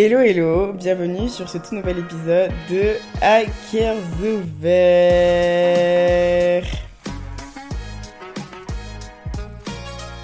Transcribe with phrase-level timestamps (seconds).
[0.00, 4.62] Hello hello, bienvenue sur ce tout nouvel épisode de Hackers ouverts.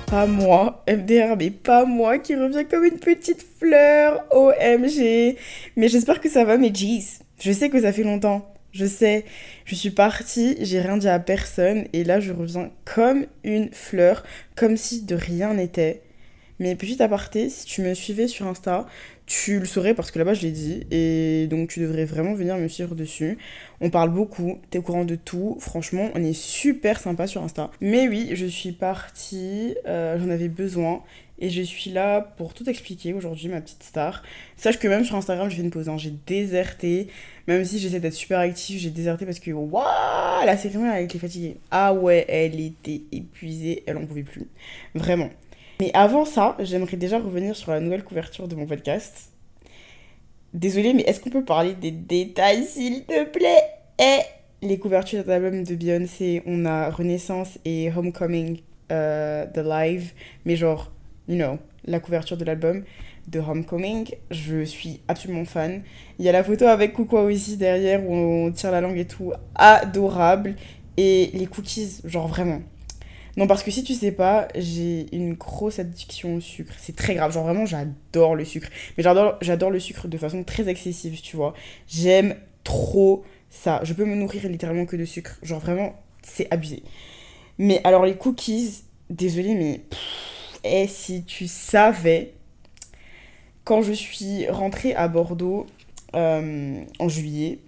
[0.07, 5.37] Pas moi, MDR, mais pas moi qui revient comme une petite fleur, OMG.
[5.75, 7.19] Mais j'espère que ça va mes G's.
[7.41, 9.25] Je sais que ça fait longtemps, je sais.
[9.65, 14.23] Je suis partie, j'ai rien dit à personne et là je reviens comme une fleur,
[14.55, 16.05] comme si de rien n'était.
[16.61, 18.87] Mais petit aparté, si tu me suivais sur Insta,
[19.27, 22.57] tu le saurais parce que là-bas je l'ai dit et donc tu devrais vraiment venir
[22.59, 23.39] me suivre dessus.
[23.81, 27.71] On parle beaucoup, t'es au courant de tout, franchement on est super sympa sur Insta.
[27.81, 31.03] Mais oui, je suis partie, euh, j'en avais besoin
[31.39, 34.23] et je suis là pour tout expliquer aujourd'hui ma petite star.
[34.57, 35.97] Sache que même sur Instagram je fais une pause, hein.
[35.97, 37.09] j'ai déserté,
[37.49, 41.19] même si j'essaie d'être super active, j'ai déserté parce que waouh, la série elle était
[41.19, 41.57] fatiguée.
[41.71, 44.47] Ah ouais, elle était épuisée, elle en pouvait plus.
[44.95, 45.31] Vraiment.
[45.81, 49.31] Mais avant ça, j'aimerais déjà revenir sur la nouvelle couverture de mon podcast.
[50.53, 53.65] Désolée, mais est-ce qu'on peut parler des détails, s'il te plaît?
[53.99, 54.21] Et
[54.63, 58.61] les couvertures d'albums de Beyoncé, on a Renaissance et Homecoming
[58.93, 60.13] euh, The Live,
[60.45, 60.93] mais genre,
[61.29, 62.85] you know, la couverture de l'album
[63.29, 65.83] de Homecoming, je suis absolument fan.
[66.19, 69.07] Il y a la photo avec Coucou aussi derrière où on tire la langue et
[69.07, 70.55] tout, adorable.
[70.97, 72.61] Et les cookies, genre vraiment,
[73.37, 76.75] non, parce que si tu sais pas, j'ai une grosse addiction au sucre.
[76.79, 77.33] C'est très grave.
[77.33, 78.69] Genre vraiment, j'adore le sucre.
[78.97, 81.55] Mais j'adore, le sucre de façon très excessive, tu vois.
[81.89, 83.81] J'aime trop ça.
[83.83, 85.39] Je peux me nourrir littéralement que de sucre.
[85.43, 86.85] Genre vraiment, c'est abusé.
[87.59, 89.81] Mais alors les cookies, désolé, mais...
[90.67, 92.33] Et eh, si tu savais,
[93.65, 95.67] quand je suis rentrée à Bordeaux
[96.15, 97.59] euh, en juillet,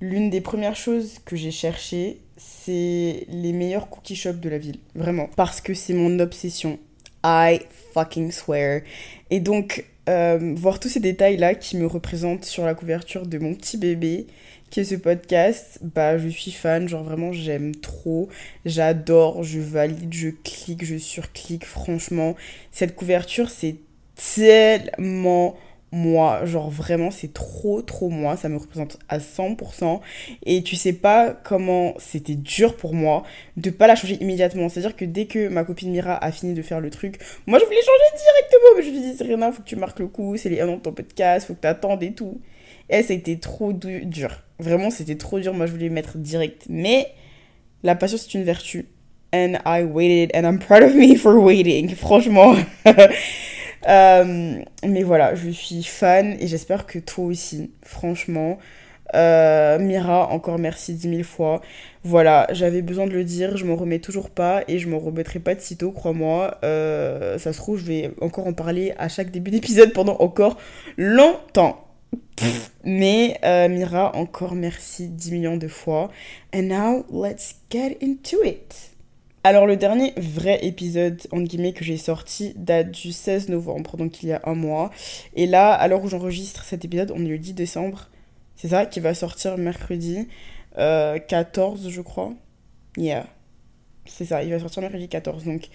[0.00, 4.78] l'une des premières choses que j'ai cherchées, c'est les meilleurs cookie shops de la ville.
[4.94, 5.28] Vraiment.
[5.36, 6.78] Parce que c'est mon obsession.
[7.24, 7.60] I
[7.92, 8.82] fucking swear.
[9.30, 13.54] Et donc, euh, voir tous ces détails-là qui me représentent sur la couverture de mon
[13.54, 14.26] petit bébé,
[14.70, 18.28] qui est ce podcast, bah je suis fan, genre vraiment j'aime trop,
[18.64, 22.36] j'adore, je valide, je clique, je surclique, franchement,
[22.70, 23.76] cette couverture c'est
[24.36, 25.56] tellement
[25.90, 30.00] moi, genre vraiment c'est trop trop moi, ça me représente à 100%
[30.44, 33.22] et tu sais pas comment c'était dur pour moi
[33.56, 36.30] de pas la changer immédiatement, c'est à dire que dès que ma copine Mira a
[36.30, 39.50] fini de faire le truc, moi je voulais changer directement mais je lui dit Serena
[39.50, 41.60] faut que tu marques le coup, c'est les 1 an de ton podcast, faut que
[41.60, 42.40] t'attendes et tout.
[42.90, 46.66] Et été trop dur, vraiment c'était trop dur, moi je voulais mettre direct.
[46.68, 47.08] Mais
[47.82, 48.86] la patience c'est une vertu.
[49.30, 52.54] And I waited and I'm proud of me for waiting, franchement
[53.86, 58.58] Euh, mais voilà, je suis fan et j'espère que toi aussi, franchement.
[59.14, 61.62] Euh, Mira, encore merci dix mille fois.
[62.04, 65.38] Voilà, j'avais besoin de le dire, je m'en remets toujours pas et je m'en remettrai
[65.38, 66.58] pas de sitôt, crois-moi.
[66.64, 70.58] Euh, ça se trouve, je vais encore en parler à chaque début d'épisode pendant encore
[70.96, 71.84] longtemps.
[72.84, 76.10] Mais Mira, encore merci 10 millions de fois.
[76.54, 78.97] And now, let's get into it.
[79.44, 84.22] Alors le dernier vrai épisode en guillemets que j'ai sorti date du 16 novembre, donc
[84.22, 84.90] il y a un mois.
[85.34, 88.08] Et là, à l'heure où j'enregistre cet épisode, on est le 10 décembre.
[88.56, 90.26] C'est ça qui va sortir mercredi
[90.74, 92.32] 14 euh, je crois.
[92.96, 93.26] Yeah.
[94.06, 95.44] C'est ça, il va sortir mercredi 14.
[95.44, 95.68] Donc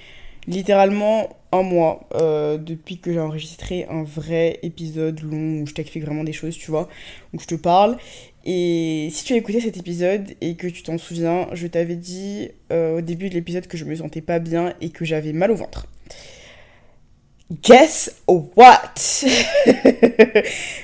[0.46, 6.04] littéralement un mois euh, depuis que j'ai enregistré un vrai épisode long où je t'explique
[6.04, 6.90] vraiment des choses, tu vois,
[7.34, 7.98] où je te parle.
[8.46, 12.50] Et si tu as écouté cet épisode et que tu t'en souviens, je t'avais dit
[12.72, 15.52] euh, au début de l'épisode que je me sentais pas bien et que j'avais mal
[15.52, 15.88] au ventre.
[17.62, 18.94] Guess what?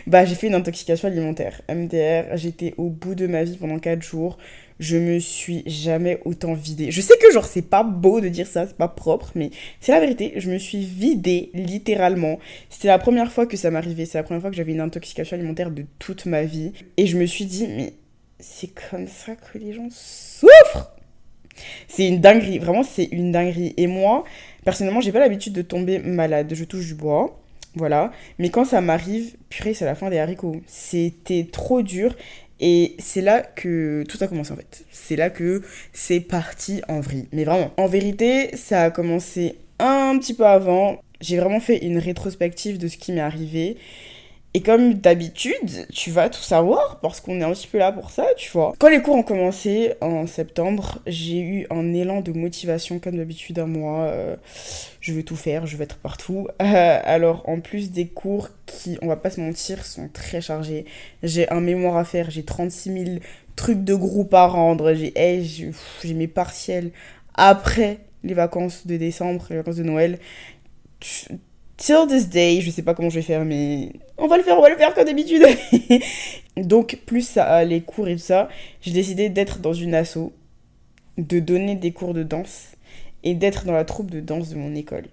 [0.07, 4.01] Bah j'ai fait une intoxication alimentaire, MDR, j'étais au bout de ma vie pendant 4
[4.01, 4.37] jours,
[4.79, 6.91] je me suis jamais autant vidée.
[6.91, 9.91] Je sais que genre c'est pas beau de dire ça, c'est pas propre, mais c'est
[9.91, 12.39] la vérité, je me suis vidée littéralement.
[12.69, 15.35] C'était la première fois que ça m'arrivait, c'est la première fois que j'avais une intoxication
[15.35, 16.71] alimentaire de toute ma vie.
[16.97, 17.93] Et je me suis dit, mais
[18.39, 20.93] c'est comme ça que les gens souffrent
[21.87, 23.73] c'est une dinguerie, vraiment c'est une dinguerie.
[23.77, 24.23] Et moi,
[24.63, 26.53] personnellement, j'ai pas l'habitude de tomber malade.
[26.53, 27.39] Je touche du bois,
[27.75, 28.11] voilà.
[28.37, 30.61] Mais quand ça m'arrive, purée, c'est la fin des haricots.
[30.67, 32.15] C'était trop dur.
[32.59, 34.85] Et c'est là que tout a commencé en fait.
[34.91, 35.61] C'est là que
[35.93, 37.27] c'est parti en vrille.
[37.31, 41.01] Mais vraiment, en vérité, ça a commencé un petit peu avant.
[41.21, 43.77] J'ai vraiment fait une rétrospective de ce qui m'est arrivé.
[44.55, 48.09] Et comme d'habitude, tu vas tout savoir parce qu'on est un petit peu là pour
[48.09, 48.73] ça, tu vois.
[48.79, 53.59] Quand les cours ont commencé en septembre, j'ai eu un élan de motivation comme d'habitude
[53.59, 54.05] à moi.
[54.05, 54.35] Euh,
[55.01, 56.47] je veux tout faire, je veux être partout.
[56.63, 60.85] Euh, alors en plus des cours qui, on va pas se mentir, sont très chargés.
[61.21, 63.19] J'ai un mémoire à faire, j'ai 36 000
[63.55, 65.13] trucs de groupe à rendre, j'ai
[65.43, 66.91] j'ai mes partiels
[67.35, 70.17] après les vacances de décembre, les vacances de Noël
[71.79, 74.57] till this day, je sais pas comment je vais faire, mais on va le faire,
[74.57, 75.43] on va le faire comme d'habitude.
[76.57, 78.49] Donc, plus ça, les cours et tout ça,
[78.81, 80.31] j'ai décidé d'être dans une asso,
[81.17, 82.75] de donner des cours de danse
[83.23, 85.05] et d'être dans la troupe de danse de mon école.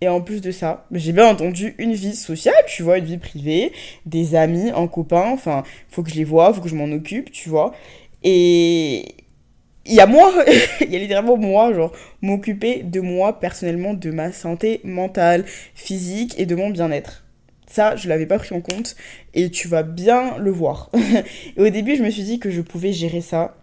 [0.00, 3.18] Et en plus de ça, j'ai bien entendu une vie sociale, tu vois, une vie
[3.18, 3.72] privée,
[4.04, 7.30] des amis, un copain, enfin, faut que je les vois, faut que je m'en occupe,
[7.30, 7.72] tu vois.
[8.24, 9.04] Et
[9.84, 10.32] il y a moi,
[10.80, 15.44] il y a littéralement moi, genre, m'occuper de moi personnellement, de ma santé mentale,
[15.74, 17.24] physique et de mon bien-être.
[17.66, 18.96] Ça, je l'avais pas pris en compte
[19.34, 20.90] et tu vas bien le voir.
[21.56, 23.56] et au début, je me suis dit que je pouvais gérer ça.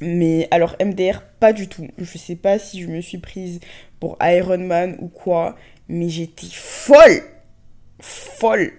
[0.00, 1.86] Mais alors, MDR, pas du tout.
[1.98, 3.60] Je sais pas si je me suis prise
[4.00, 5.56] pour Iron Man ou quoi,
[5.88, 7.22] mais j'étais folle!
[8.00, 8.72] Folle!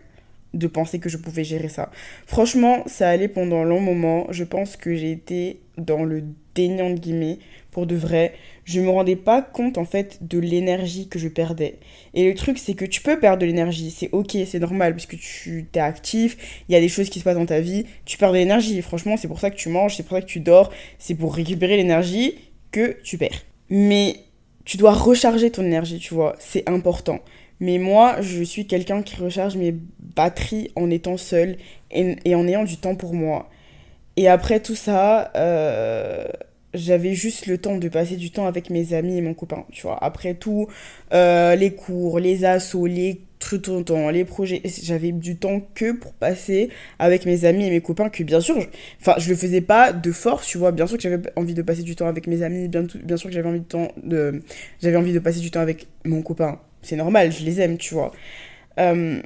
[0.55, 1.91] de penser que je pouvais gérer ça.
[2.25, 4.27] Franchement, ça allait pendant un long moment.
[4.31, 6.23] Je pense que j'ai été dans le
[6.55, 7.39] déni de guillemets
[7.71, 8.33] pour de vrai.
[8.63, 11.77] Je me rendais pas compte en fait de l'énergie que je perdais.
[12.13, 15.05] Et le truc c'est que tu peux perdre de l'énergie, c'est ok, c'est normal parce
[15.05, 17.85] que tu es actif, il y a des choses qui se passent dans ta vie,
[18.05, 18.81] tu perds de l'énergie.
[18.81, 21.35] Franchement, c'est pour ça que tu manges, c'est pour ça que tu dors, c'est pour
[21.35, 22.35] récupérer l'énergie
[22.71, 23.43] que tu perds.
[23.69, 24.15] Mais
[24.63, 27.19] tu dois recharger ton énergie, tu vois, c'est important.
[27.59, 31.57] Mais moi, je suis quelqu'un qui recharge mes batteries en étant seule
[31.91, 33.49] et, en ayant du temps pour moi.
[34.17, 36.25] Et après tout ça, euh,
[36.73, 39.83] j'avais juste le temps de passer du temps avec mes amis et mon copain, tu
[39.83, 40.01] vois.
[40.03, 40.67] Après tout,
[41.13, 45.91] euh, les cours, les assos, les tout le temps, les projets, j'avais du temps que
[45.91, 48.65] pour passer avec mes amis et mes copains, que bien sûr, je,
[49.01, 50.71] enfin, je le faisais pas de force, tu vois.
[50.71, 52.87] Bien sûr que j'avais envie de passer du temps avec mes amis, bien,
[53.17, 53.61] sûr que j'avais envie
[54.03, 54.41] de,
[54.81, 57.93] j'avais envie de passer du temps avec mon copain c'est normal, je les aime, tu
[57.93, 58.11] vois.
[58.79, 59.19] Euh,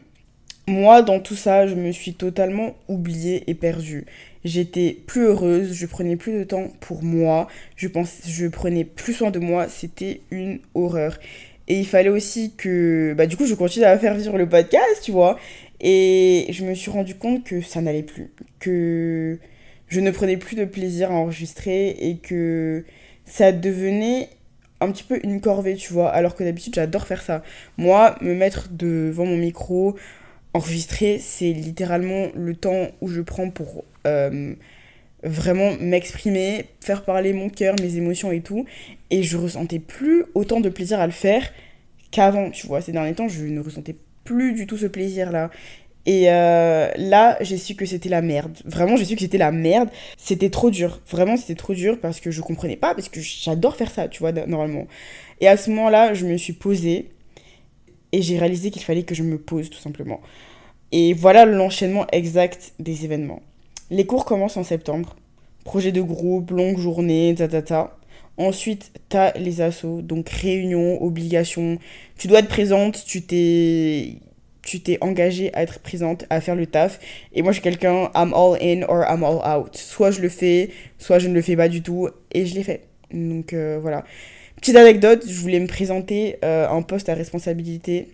[0.68, 4.06] moi, dans tout ça, je me suis totalement oubliée et perdue.
[4.46, 7.88] J'étais plus heureuse, je prenais plus de temps pour moi, je,
[8.26, 11.20] je prenais plus soin de moi, c'était une horreur.
[11.68, 15.02] Et il fallait aussi que, bah du coup, je continue à faire vivre le podcast,
[15.04, 15.38] tu vois.
[15.82, 19.40] Et je me suis rendu compte que ça n'allait plus, que
[19.88, 22.86] je ne prenais plus de plaisir à enregistrer et que
[23.26, 24.30] ça devenait
[24.82, 27.44] un petit peu une corvée, tu vois, alors que d'habitude j'adore faire ça.
[27.78, 29.96] Moi, me mettre devant mon micro,
[30.54, 33.84] enregistrer, c'est littéralement le temps où je prends pour
[35.24, 38.66] vraiment m'exprimer, faire parler mon cœur, mes émotions et tout.
[39.10, 41.52] Et je ressentais plus autant de plaisir à le faire
[42.12, 42.82] qu'avant, tu vois.
[42.82, 45.50] Ces derniers temps, je ne ressentais plus du tout ce plaisir-là.
[46.06, 48.58] Et euh, là, j'ai su que c'était la merde.
[48.66, 49.90] Vraiment, j'ai su que c'était la merde.
[50.18, 51.02] C'était trop dur.
[51.10, 54.20] Vraiment, c'était trop dur parce que je comprenais pas, parce que j'adore faire ça, tu
[54.20, 54.88] vois, normalement.
[55.42, 57.10] Et à ce moment-là, je me suis posée
[58.12, 60.22] et j'ai réalisé qu'il fallait que je me pose, tout simplement.
[60.92, 63.42] Et voilà l'enchaînement exact des événements.
[63.90, 65.16] Les cours commencent en septembre.
[65.64, 67.98] Projet de groupe, longue journée, ta ta ta.
[68.38, 71.78] Ensuite, t'as les assos, donc réunion, obligation.
[72.18, 74.20] Tu dois être présente, tu t'es
[74.62, 77.00] tu engagé à être présente, à faire le taf.
[77.34, 79.76] Et moi, je suis quelqu'un, I'm all in or I'm all out.
[79.76, 82.10] Soit je le fais, soit je ne le fais pas du tout.
[82.32, 82.84] Et je l'ai fait.
[83.12, 84.06] Donc euh, voilà.
[84.58, 88.10] Petite anecdote, je voulais me présenter euh, un poste à responsabilité.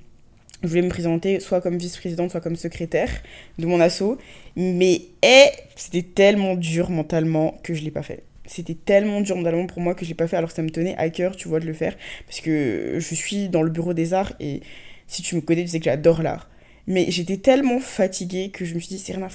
[0.66, 3.10] Je voulais me présenter soit comme vice-présidente, soit comme secrétaire
[3.58, 4.18] de mon asso.
[4.56, 9.66] Mais eh, c'était tellement dur mentalement que je l'ai pas fait c'était tellement dur mentalement
[9.66, 11.60] pour moi que je l'ai pas fait alors ça me tenait à cœur tu vois
[11.60, 11.98] de le faire
[12.28, 14.62] parce que je suis dans le bureau des arts et
[15.08, 16.50] si tu me connais, tu sais que j'adore l'art.
[16.88, 19.28] Mais j'étais tellement fatiguée que je me suis dit, c'est rien,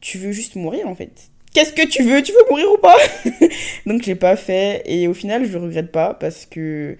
[0.00, 1.30] tu veux juste mourir en fait.
[1.52, 2.22] Qu'est-ce que tu veux?
[2.22, 2.96] Tu veux mourir ou pas?
[3.86, 6.96] Donc j'ai pas fait et au final je le regrette pas parce que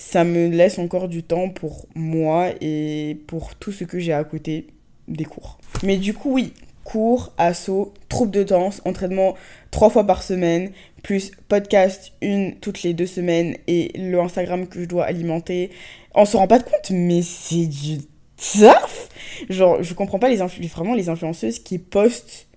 [0.00, 4.24] ça me laisse encore du temps pour moi et pour tout ce que j'ai à
[4.24, 4.68] côté
[5.08, 5.58] des cours.
[5.82, 6.54] Mais du coup oui,
[6.84, 9.34] cours, assaut, troupe de danse, entraînement
[9.70, 10.70] trois fois par semaine,
[11.02, 15.70] plus podcast une toutes les deux semaines et le Instagram que je dois alimenter.
[16.14, 17.98] On se rend pas compte, mais c'est du
[18.36, 19.10] taf
[19.50, 22.48] Genre, je comprends pas les vraiment les influenceuses qui postent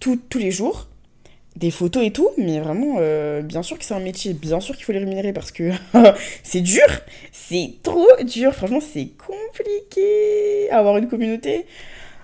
[0.00, 0.88] tous les jours
[1.56, 4.76] des photos et tout, mais vraiment, euh, bien sûr que c'est un métier, bien sûr
[4.76, 5.70] qu'il faut les rémunérer parce que
[6.42, 6.86] c'est dur,
[7.32, 11.66] c'est trop dur, franchement c'est compliqué avoir une communauté.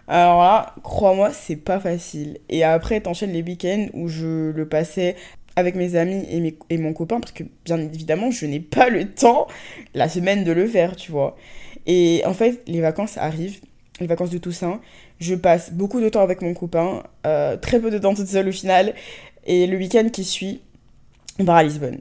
[0.09, 2.39] Alors là, crois-moi, c'est pas facile.
[2.51, 5.17] Et après, t'enchaînes les week-ends où je le passais
[5.57, 9.09] avec mes amis et, et mon copain, parce que bien évidemment, je n'ai pas le
[9.11, 9.47] temps
[9.95, 11.37] la semaine de le faire, tu vois.
[11.87, 13.61] Et en fait, les vacances arrivent,
[14.01, 14.81] les vacances de Toussaint.
[15.23, 18.49] Je passe beaucoup de temps avec mon copain, euh, très peu de temps toute seule
[18.49, 18.93] au final.
[19.47, 20.61] Et le week-end qui suit,
[21.39, 22.01] on part à Lisbonne.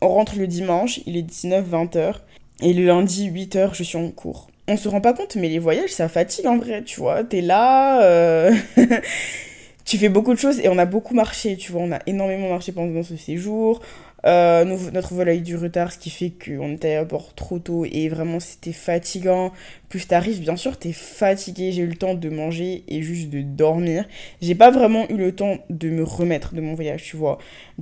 [0.00, 2.14] On rentre le dimanche, il est 19-20h.
[2.62, 4.48] Et le lundi, 8h, je suis en cours.
[4.66, 7.22] On se rend pas compte, mais les voyages, ça fatigue en vrai, tu vois.
[7.22, 8.52] T'es là, euh...
[9.84, 12.48] tu fais beaucoup de choses et on a beaucoup marché, tu vois, on a énormément
[12.48, 13.82] marché pendant ce séjour.
[14.26, 17.58] Euh, notre vol a eu du retard, ce qui fait qu'on était à bord trop
[17.58, 19.52] tôt et vraiment c'était fatigant.
[19.88, 21.72] Plus t'arrives, bien sûr, t'es fatigué.
[21.72, 24.04] J'ai eu le temps de manger et juste de dormir.
[24.42, 27.38] J'ai pas vraiment eu le temps de me remettre de mon voyage, tu vois.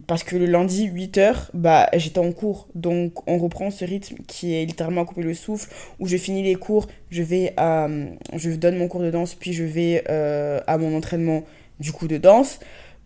[0.07, 2.69] Parce que le lundi, 8h, bah j'étais en cours.
[2.75, 6.43] Donc on reprend ce rythme qui est littéralement à couper le souffle, où je finis
[6.43, 7.89] les cours, je vais à.
[8.35, 11.45] Je donne mon cours de danse, puis je vais euh, à mon entraînement
[11.81, 12.59] du coup de danse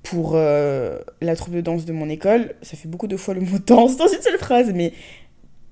[0.02, 2.54] pour euh, la troupe de danse de mon école.
[2.62, 4.92] Ça fait beaucoup de fois le mot danse dans une seule phrase, mais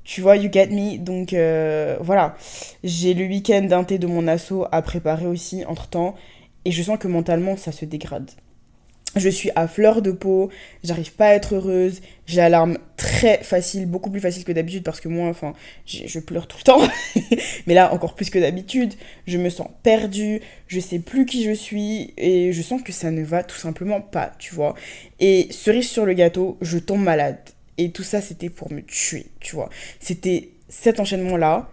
[0.04, 0.98] tu vois, you get me.
[0.98, 2.36] Donc euh, voilà,
[2.84, 6.14] j'ai le week-end d'un thé de mon assaut à préparer aussi entre temps,
[6.64, 8.30] et je sens que mentalement ça se dégrade
[9.16, 10.50] je suis à fleur de peau,
[10.84, 14.82] j'arrive pas à être heureuse, j'ai la larme très facile, beaucoup plus facile que d'habitude
[14.82, 15.54] parce que moi, enfin,
[15.86, 16.80] je pleure tout le temps,
[17.66, 18.94] mais là encore plus que d'habitude,
[19.26, 23.10] je me sens perdue, je sais plus qui je suis et je sens que ça
[23.10, 24.74] ne va tout simplement pas, tu vois.
[25.20, 27.38] Et cerise sur le gâteau, je tombe malade
[27.78, 29.70] et tout ça c'était pour me tuer, tu vois.
[30.00, 31.70] C'était cet enchaînement-là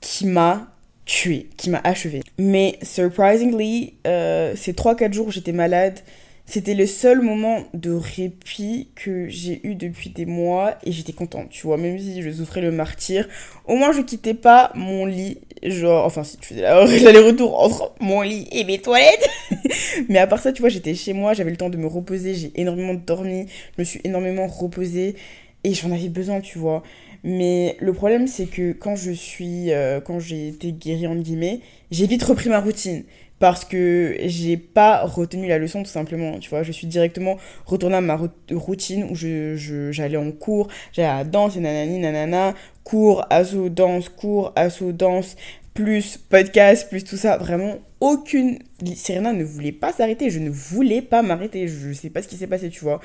[0.00, 0.72] qui m'a
[1.04, 2.22] tué, qui m'a achevé.
[2.38, 6.00] Mais surprisingly, euh, ces 3-4 jours où j'étais malade,
[6.46, 11.50] c'était le seul moment de répit que j'ai eu depuis des mois et j'étais contente,
[11.50, 13.28] tu vois, même si je souffrais le martyr.
[13.66, 16.62] Au moins, je quittais pas mon lit, genre, enfin, si tu faisais
[17.02, 19.28] l'aller-retour entre mon lit et mes toilettes.
[20.08, 22.34] Mais à part ça, tu vois, j'étais chez moi, j'avais le temps de me reposer,
[22.34, 25.16] j'ai énormément dormi, je me suis énormément reposée
[25.64, 26.84] et j'en avais besoin, tu vois.
[27.24, 31.58] Mais le problème, c'est que quand je suis, euh, quand j'ai été guérie, en guillemets,
[31.90, 33.02] j'ai vite repris ma routine
[33.38, 36.62] parce que j'ai pas retenu la leçon tout simplement tu vois.
[36.62, 38.18] Je suis directement retournée à ma
[38.50, 43.68] routine où je j'allais en cours j'allais à la danse et nanani nanana cours asso
[43.68, 45.36] danse cours asso danse
[45.74, 47.36] plus podcast plus tout ça.
[47.36, 48.58] Vraiment aucune
[48.94, 50.30] Serena ne voulait pas s'arrêter.
[50.30, 51.68] Je ne voulais pas m'arrêter.
[51.68, 53.00] Je sais pas ce qui s'est passé tu vois.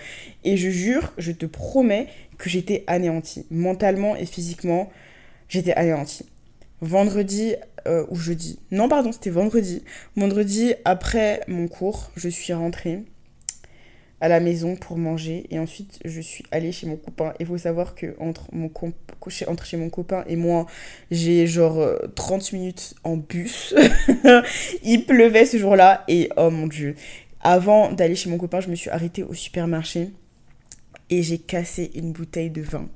[0.46, 2.08] Et je jure je te promets
[2.38, 4.90] que j'étais anéantie mentalement et physiquement.
[5.50, 6.31] J'étais anéantie
[6.82, 7.56] vendredi
[7.88, 8.60] euh, ou jeudi.
[8.72, 9.84] Non, pardon, c'était vendredi.
[10.16, 13.04] Vendredi, après mon cours, je suis rentrée
[14.20, 17.34] à la maison pour manger et ensuite je suis allée chez mon copain.
[17.40, 18.46] Il faut savoir que entre,
[19.66, 20.68] chez mon copain et moi,
[21.10, 21.84] j'ai genre
[22.16, 23.74] 30 euh, minutes en bus.
[24.84, 26.96] Il pleuvait ce jour-là et oh mon dieu.
[27.42, 30.12] Avant d'aller chez mon copain, je me suis arrêtée au supermarché
[31.10, 32.88] et j'ai cassé une bouteille de vin.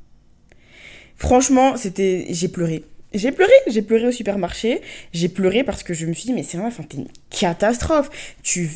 [1.16, 2.84] Franchement, c'était j'ai pleuré.
[3.16, 4.82] J'ai pleuré, j'ai pleuré au supermarché.
[5.14, 8.10] J'ai pleuré parce que je me suis dit, mais c'est enfin, t'es une catastrophe.
[8.44, 8.70] Tu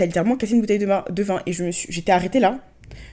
[0.00, 1.42] littéralement cassé une bouteille de, vin.
[1.46, 2.58] Et j'étais arrêtée là,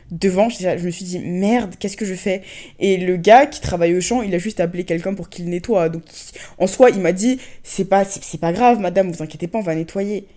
[0.10, 0.50] devant.
[0.50, 2.42] Je me suis dit, merde, qu'est-ce que je fais?
[2.80, 5.90] Et le gars qui travaille au champ, il a juste appelé quelqu'un pour qu'il nettoie.
[5.90, 6.04] Donc,
[6.58, 9.64] en soi, il m'a dit, c'est pas, c'est pas grave, madame, vous inquiétez pas, on
[9.64, 10.28] va nettoyer.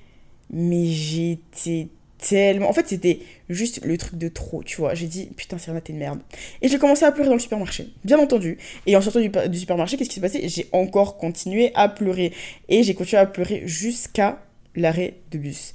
[0.50, 1.88] Mais j'étais
[2.28, 2.68] tellement.
[2.68, 4.94] En fait, c'était juste le truc de trop, tu vois.
[4.94, 6.20] J'ai dit, putain, Serena, t'es une merde.
[6.62, 8.58] Et j'ai commencé à pleurer dans le supermarché, bien entendu.
[8.86, 10.48] Et en sortant du, supermarché, qu'est-ce qui s'est passé?
[10.48, 12.32] J'ai encore continué à pleurer.
[12.68, 14.42] Et j'ai continué à pleurer jusqu'à
[14.74, 15.72] l'arrêt de bus.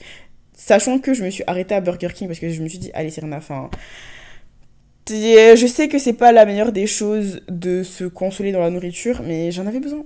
[0.53, 2.91] Sachant que je me suis arrêtée à Burger King parce que je me suis dit,
[2.93, 3.69] allez, Serena, enfin.
[5.07, 9.23] Je sais que c'est pas la meilleure des choses de se consoler dans la nourriture,
[9.23, 10.03] mais j'en avais besoin.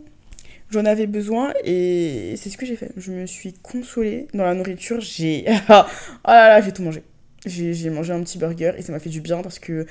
[0.74, 2.90] J'en avais besoin et c'est ce que j'ai fait.
[2.98, 5.00] Je me suis consolée dans la nourriture.
[5.02, 5.46] J'ai.
[5.70, 5.84] oh
[6.26, 7.04] là là, j'ai tout mangé.
[7.46, 9.86] J'ai mangé un petit burger et ça m'a fait du bien parce que.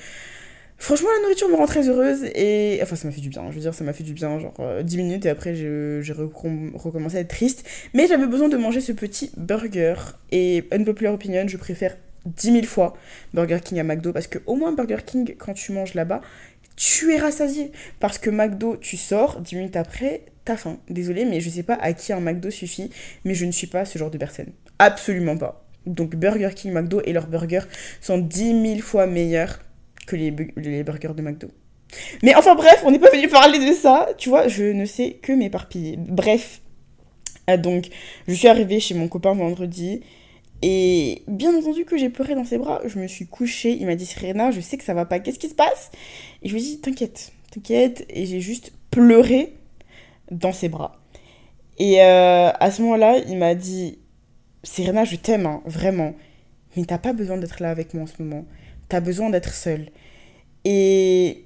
[0.78, 2.80] Franchement, la nourriture me rend très heureuse et.
[2.82, 3.48] Enfin, ça m'a fait du bien.
[3.50, 6.12] Je veux dire, ça m'a fait du bien, genre 10 euh, minutes et après, j'ai
[6.12, 7.64] recommencé à être triste.
[7.94, 9.94] Mais j'avais besoin de manger ce petit burger.
[10.32, 11.96] Et unpopular opinion, je préfère
[12.26, 12.96] 10 000 fois
[13.34, 16.22] Burger King à McDo parce que, au moins, Burger King, quand tu manges là-bas,
[16.76, 17.72] tu es rassasié.
[18.00, 20.78] Parce que McDo, tu sors, 10 minutes après, t'as faim.
[20.88, 22.90] Désolée, mais je sais pas à qui un McDo suffit,
[23.24, 24.52] mais je ne suis pas ce genre de personne.
[24.78, 25.66] Absolument pas.
[25.86, 27.66] Donc Burger King, McDo et leurs burgers
[28.00, 29.60] sont 10 000 fois meilleurs
[30.06, 31.48] que les, burgers de McDo.
[32.22, 35.18] Mais enfin bref, on n'est pas venu parler de ça, tu vois, je ne sais
[35.22, 35.96] que m'éparpiller.
[35.98, 36.62] Bref,
[37.46, 37.88] ah, donc
[38.28, 40.02] je suis arrivée chez mon copain vendredi
[40.62, 43.96] et bien entendu que j'ai pleuré dans ses bras, je me suis couchée, il m'a
[43.96, 45.90] dit Serena, je sais que ça va pas, qu'est-ce qui se passe?
[46.42, 49.54] Et je lui ai dit t'inquiète, t'inquiète, et j'ai juste pleuré
[50.30, 50.96] dans ses bras.
[51.78, 53.98] Et euh, à ce moment-là, il m'a dit
[54.62, 56.14] Serena, je t'aime, hein, vraiment.
[56.76, 58.44] Mais t'as pas besoin d'être là avec moi en ce moment.
[58.88, 59.88] T'as besoin d'être seule.
[60.64, 61.44] Et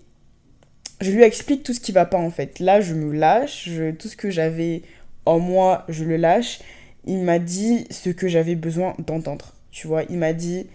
[1.01, 2.59] je lui explique tout ce qui va pas en fait.
[2.61, 3.69] Là, je me lâche.
[3.99, 4.83] tout ce que j'avais
[5.25, 6.61] en moi, je le lâche.
[7.07, 9.55] Il m'a dit ce que j'avais besoin d'entendre.
[9.71, 10.67] Tu vois, il m'a dit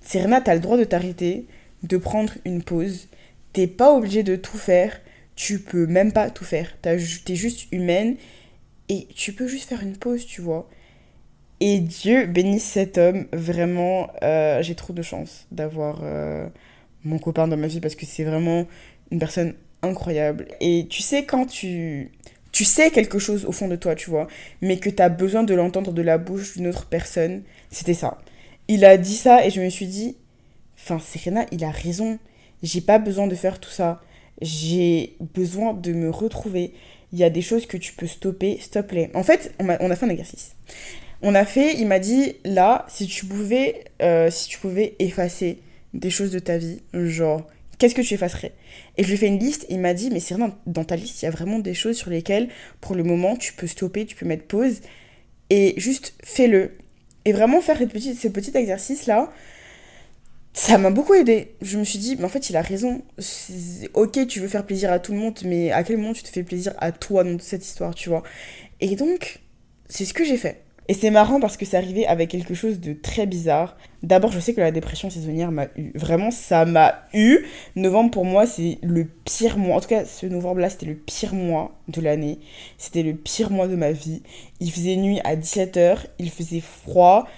[0.00, 1.46] Serena, t'as le droit de t'arrêter,
[1.82, 3.08] de prendre une pause.
[3.52, 5.00] T'es pas obligé de tout faire
[5.40, 6.76] tu peux même pas tout faire.
[6.82, 8.16] T'es juste humaine
[8.90, 10.68] et tu peux juste faire une pause, tu vois.
[11.60, 16.46] Et Dieu bénisse cet homme, vraiment, euh, j'ai trop de chance d'avoir euh,
[17.04, 18.66] mon copain dans ma vie parce que c'est vraiment
[19.10, 20.46] une personne incroyable.
[20.60, 22.12] Et tu sais, quand tu,
[22.52, 24.26] tu sais quelque chose au fond de toi, tu vois,
[24.60, 28.18] mais que tu as besoin de l'entendre de la bouche d'une autre personne, c'était ça.
[28.68, 30.16] Il a dit ça et je me suis dit,
[30.76, 32.18] enfin, Serena, il a raison.
[32.62, 34.00] J'ai pas besoin de faire tout ça.
[34.42, 36.72] J'ai besoin de me retrouver.
[37.12, 39.10] Il y a des choses que tu peux stopper, stop-les.
[39.14, 40.54] En fait, on a, fait un exercice.
[41.22, 45.58] On a fait, il m'a dit, là, si tu pouvais, euh, si tu pouvais effacer
[45.92, 47.46] des choses de ta vie, genre,
[47.80, 48.52] qu'est-ce que tu effacerais?
[48.96, 50.94] Et je lui ai fait une liste, il m'a dit, mais c'est dans, dans ta
[50.94, 52.48] liste, il y a vraiment des choses sur lesquelles,
[52.80, 54.82] pour le moment, tu peux stopper, tu peux mettre pause,
[55.48, 56.76] et juste fais-le.
[57.24, 59.32] Et vraiment faire ce petit exercice-là,
[60.52, 61.54] ça m'a beaucoup aidé.
[61.60, 63.02] Je me suis dit, mais en fait, il a raison.
[63.94, 66.28] Ok, tu veux faire plaisir à tout le monde, mais à quel moment tu te
[66.28, 68.22] fais plaisir à toi dans cette histoire, tu vois?
[68.80, 69.40] Et donc,
[69.88, 70.62] c'est ce que j'ai fait.
[70.90, 73.76] Et c'est marrant parce que c'est arrivé avec quelque chose de très bizarre.
[74.02, 75.92] D'abord, je sais que la dépression saisonnière m'a eu.
[75.94, 77.46] Vraiment, ça m'a eu.
[77.76, 79.76] Novembre, pour moi, c'est le pire mois.
[79.76, 82.40] En tout cas, ce novembre-là, c'était le pire mois de l'année.
[82.76, 84.24] C'était le pire mois de ma vie.
[84.58, 87.28] Il faisait nuit à 17h, il faisait froid.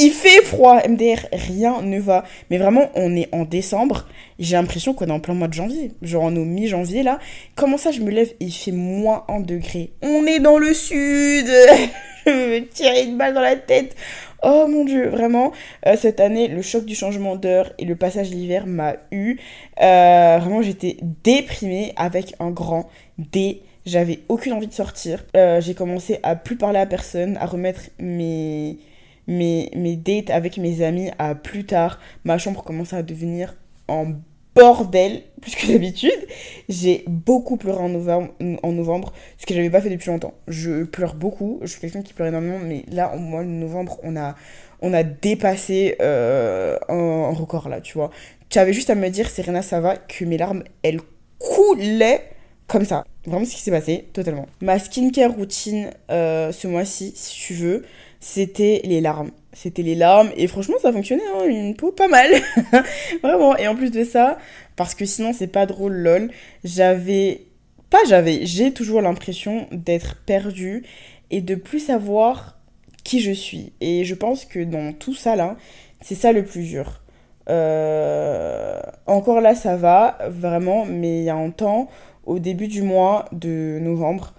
[0.00, 2.24] Il fait froid, MDR, rien ne va.
[2.50, 4.06] Mais vraiment, on est en décembre.
[4.38, 5.90] J'ai l'impression qu'on est en plein mois de janvier.
[6.02, 7.18] Genre, on est au mi-janvier là.
[7.56, 11.46] Comment ça, je me lève il fait moins 1 degré On est dans le sud
[12.26, 13.96] Je vais me tirer une balle dans la tête.
[14.44, 15.50] Oh mon dieu, vraiment,
[15.86, 19.38] euh, cette année, le choc du changement d'heure et le passage d'hiver m'a eu.
[19.80, 22.88] Euh, vraiment, j'étais déprimée avec un grand
[23.18, 23.62] D.
[23.84, 25.24] J'avais aucune envie de sortir.
[25.36, 28.78] Euh, j'ai commencé à plus parler à personne, à remettre mes
[29.28, 32.00] mes, mes dates avec mes amis à plus tard.
[32.24, 33.54] Ma chambre commençait à devenir
[33.86, 34.14] en
[34.58, 36.26] bordel plus que d'habitude.
[36.68, 38.32] J'ai beaucoup pleuré en novembre,
[38.62, 40.34] en novembre, ce que j'avais pas fait depuis longtemps.
[40.48, 43.98] Je pleure beaucoup, je suis quelqu'un qui pleure énormément, mais là, au mois de novembre,
[44.02, 44.34] on a,
[44.80, 48.10] on a dépassé euh, un, record là, tu vois.
[48.48, 51.00] Tu avais juste à me dire, Serena, ça va, que mes larmes, elles
[51.38, 52.22] coulaient
[52.66, 53.04] comme ça.
[53.26, 54.46] Vraiment ce qui s'est passé, totalement.
[54.60, 57.84] Ma skincare routine euh, ce mois-ci, si tu veux,
[58.20, 59.30] c'était les larmes.
[59.52, 62.30] C'était les larmes et franchement ça fonctionnait, hein, une peau pas mal.
[63.22, 63.56] Vraiment.
[63.56, 64.38] Et en plus de ça,
[64.76, 66.30] parce que sinon c'est pas drôle, lol,
[66.64, 67.42] j'avais...
[67.90, 70.84] Pas j'avais, j'ai toujours l'impression d'être perdue
[71.30, 72.58] et de plus savoir
[73.02, 73.72] qui je suis.
[73.80, 75.56] Et je pense que dans tout ça là,
[76.02, 77.00] c'est ça le plus dur.
[77.48, 81.88] Euh, encore là ça va, vraiment, mais il y a un temps,
[82.26, 84.34] au début du mois de novembre,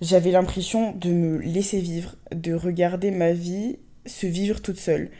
[0.00, 5.10] j'avais l'impression de me laisser vivre, de regarder ma vie se vivre toute seule.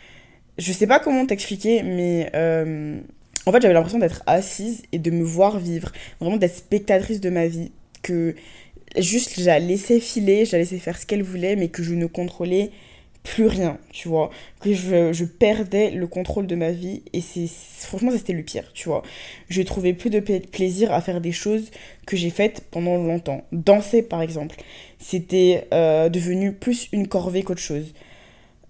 [0.59, 3.01] Je sais pas comment t'expliquer, mais euh,
[3.47, 7.31] en fait j'avais l'impression d'être assise et de me voir vivre, vraiment d'être spectatrice de
[7.31, 8.35] ma vie, que
[8.99, 9.61] juste je la
[10.01, 12.71] filer, je la laissais faire ce qu'elle voulait, mais que je ne contrôlais
[13.23, 14.31] plus rien, tu vois,
[14.61, 18.73] que je, je, perdais le contrôle de ma vie et c'est franchement c'était le pire,
[18.73, 19.03] tu vois.
[19.49, 21.71] Je trouvais plus de plaisir à faire des choses
[22.07, 23.45] que j'ai faites pendant longtemps.
[23.53, 24.57] Danser par exemple,
[24.99, 27.93] c'était euh, devenu plus une corvée qu'autre chose.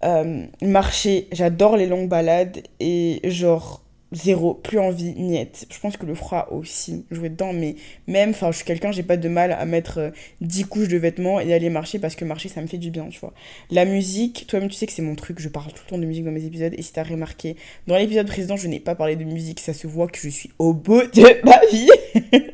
[0.02, 5.66] Euh, marcher, j'adore les longues balades et genre zéro, plus envie, niette.
[5.70, 9.02] Je pense que le froid aussi jouer dedans, mais même, enfin, je suis quelqu'un, j'ai
[9.02, 12.24] pas de mal à mettre 10 euh, couches de vêtements et aller marcher parce que
[12.24, 13.32] marcher, ça me fait du bien, tu vois.
[13.70, 16.06] La musique, toi-même, tu sais que c'est mon truc, je parle tout le temps de
[16.06, 19.16] musique dans mes épisodes, et si t'as remarqué, dans l'épisode précédent, je n'ai pas parlé
[19.16, 21.90] de musique, ça se voit que je suis au bout de ma vie.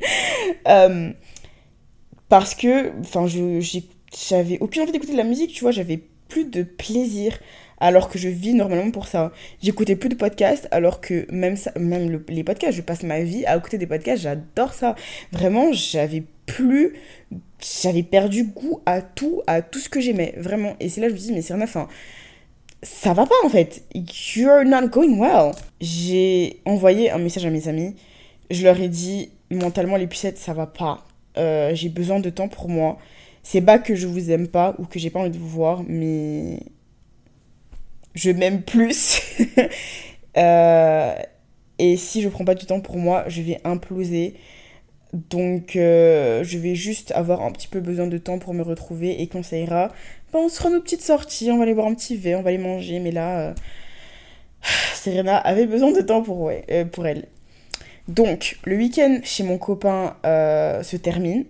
[0.69, 1.13] Euh,
[2.29, 6.65] parce que, enfin, j'avais aucune envie d'écouter de la musique, tu vois, j'avais plus de
[6.65, 7.39] plaisir
[7.79, 9.33] alors que je vis normalement pour ça.
[9.63, 13.45] J'écoutais plus de podcasts alors que même, ça, même les podcasts, je passe ma vie
[13.47, 14.95] à écouter des podcasts, j'adore ça.
[15.33, 16.95] Vraiment, j'avais plus
[17.83, 20.77] j'avais perdu goût à tout, à tout ce que j'aimais, vraiment.
[20.81, 21.89] Et c'est là que je me dis, mais c'est enfin,
[22.83, 23.85] ça va pas en fait.
[23.95, 25.53] You're not going well.
[25.81, 27.97] J'ai envoyé un message à mes amis.
[28.51, 31.05] Je leur ai dit, mentalement, les pucettes, ça va pas.
[31.39, 32.99] Euh, j'ai besoin de temps pour moi.
[33.43, 35.83] C'est pas que je vous aime pas ou que j'ai pas envie de vous voir,
[35.87, 36.61] mais
[38.17, 39.23] je m'aime plus.
[40.39, 41.15] Euh,
[41.79, 44.35] et si je prends pas du temps pour moi, je vais imploser.
[45.15, 49.23] Donc, euh, je vais juste avoir un petit peu besoin de temps pour me retrouver.
[49.23, 49.89] Et ça ira,
[50.35, 51.51] ben, on se fera nos petites sorties.
[51.51, 52.99] On va aller boire un petit verre, on va aller manger.
[52.99, 53.55] Mais là, euh,
[54.93, 57.29] Serena avait besoin de temps pour, ouais, pour elle.
[58.07, 61.47] Donc, le week-end chez mon copain se termine.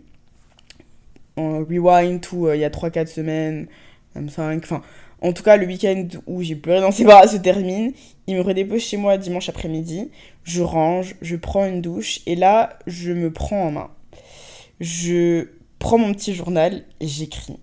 [1.37, 3.66] On rewind tout il y a 3-4 semaines,
[4.14, 4.62] même 5.
[4.62, 4.83] Enfin,
[5.22, 7.92] en tout cas, le week-end où j'ai pleuré dans ses bras se termine.
[8.26, 10.11] Il me redépose chez moi dimanche après-midi.
[10.44, 13.90] Je range, je prends une douche et là, je me prends en main.
[14.81, 15.48] Je
[15.79, 17.59] prends mon petit journal et j'écris.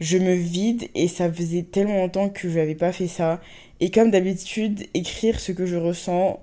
[0.00, 3.40] Je me vide et ça faisait tellement longtemps que je n'avais pas fait ça.
[3.80, 6.40] Et comme d'habitude, écrire ce que je ressens,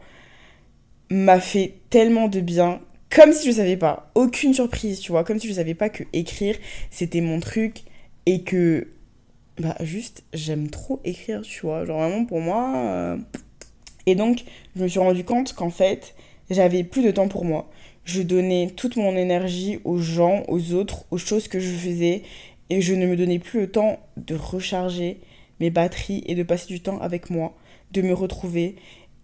[1.10, 4.12] m'a fait tellement de bien, comme si je savais pas.
[4.15, 6.55] Aucune surprise, tu vois, comme si je savais pas que écrire,
[6.91, 7.83] c'était mon truc
[8.25, 8.88] et que,
[9.60, 11.86] bah, juste, j'aime trop écrire, tu vois.
[11.86, 12.74] Genre, vraiment, pour moi.
[12.78, 13.17] euh,
[14.08, 16.15] Et donc, je me suis rendu compte qu'en fait,
[16.50, 17.70] j'avais plus de temps pour moi.
[18.06, 22.24] Je donnais toute mon énergie aux gens, aux autres, aux choses que je faisais,
[22.70, 25.20] et je ne me donnais plus le temps de recharger
[25.60, 27.56] mes batteries et de passer du temps avec moi,
[27.93, 28.76] de me retrouver.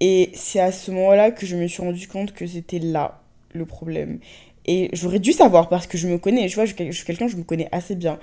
[0.02, 3.22] Et c'est à ce moment-là que je me suis rendu compte que c'était là
[3.54, 4.20] le problème.
[4.66, 7.28] Et j'aurais dû savoir parce que je me connais, tu vois, je, je suis quelqu'un,
[7.28, 8.20] je me connais assez bien.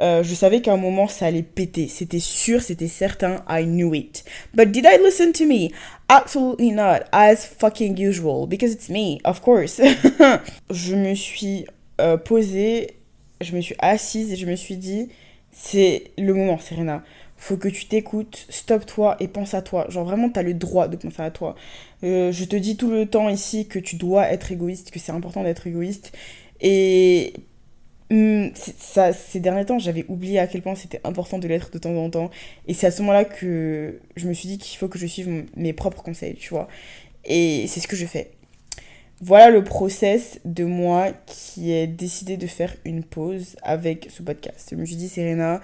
[0.00, 1.88] Euh, je savais qu'à un moment ça allait péter.
[1.88, 3.44] C'était sûr, c'était certain.
[3.48, 4.24] I knew it.
[4.54, 5.70] But did I listen to me?
[6.08, 7.04] Absolutely not.
[7.12, 8.46] As fucking usual.
[8.46, 9.80] Because it's me, of course.
[10.70, 11.66] je me suis
[12.00, 12.96] euh, posée,
[13.40, 15.08] je me suis assise et je me suis dit,
[15.50, 17.02] c'est le moment, Serena.
[17.38, 19.86] Faut que tu t'écoutes, stop-toi et pense à toi.
[19.88, 21.54] Genre vraiment, t'as le droit de penser à toi.
[22.02, 25.12] Euh, je te dis tout le temps ici que tu dois être égoïste, que c'est
[25.12, 26.12] important d'être égoïste.
[26.60, 27.34] Et
[28.10, 31.78] C'est- ça, ces derniers temps, j'avais oublié à quel point c'était important de l'être de
[31.78, 32.30] temps en temps.
[32.68, 35.46] Et c'est à ce moment-là que je me suis dit qu'il faut que je suive
[35.56, 36.68] mes propres conseils, tu vois.
[37.24, 38.30] Et c'est ce que je fais.
[39.20, 44.68] Voilà le process de moi qui ai décidé de faire une pause avec ce podcast.
[44.70, 45.60] Je me suis dit, Serena,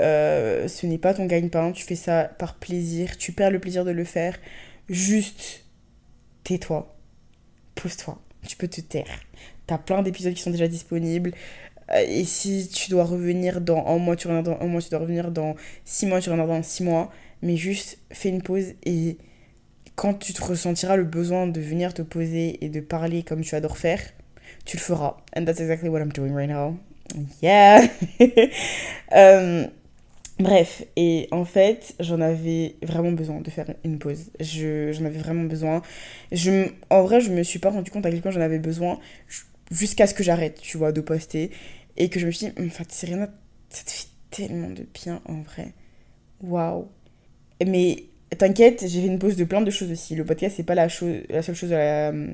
[0.00, 3.84] euh, ce n'est pas ton gagne-pain, tu fais ça par plaisir, tu perds le plaisir
[3.84, 4.36] de le faire.
[4.88, 5.64] Juste,
[6.44, 6.94] tais-toi,
[7.76, 9.20] pose-toi, tu peux te taire.
[9.66, 11.32] T'as plein d'épisodes qui sont déjà disponibles.
[11.92, 14.90] Euh, Et si tu dois revenir dans un mois, tu reviens dans un mois, tu
[14.90, 17.10] dois revenir dans six mois, tu reviens dans six mois.
[17.42, 19.18] Mais juste fais une pause et
[19.96, 23.54] quand tu te ressentiras le besoin de venir te poser et de parler comme tu
[23.54, 24.00] adores faire,
[24.64, 25.16] tu le feras.
[25.36, 26.76] And that's exactly what I'm doing right now.
[27.42, 27.82] Yeah!
[29.14, 29.66] Euh,
[30.38, 34.30] bref, et en fait, j'en avais vraiment besoin de faire une pause.
[34.40, 35.82] Je, j'en avais vraiment besoin.
[36.32, 38.98] Je, en vrai, je me suis pas rendu compte à quel point j'en avais besoin
[39.70, 41.50] jusqu'à ce que j'arrête, tu vois, de poster.
[41.96, 43.28] Et que je me suis dit, enfin, Serena,
[43.70, 45.72] ça te fait tellement de bien en vrai.
[46.42, 46.88] Waouh!
[47.66, 48.04] Mais
[48.36, 50.14] t'inquiète, j'ai fait une pause de plein de choses aussi.
[50.14, 50.88] Le podcast, c'est pas la,
[51.30, 52.28] la seule chose euh,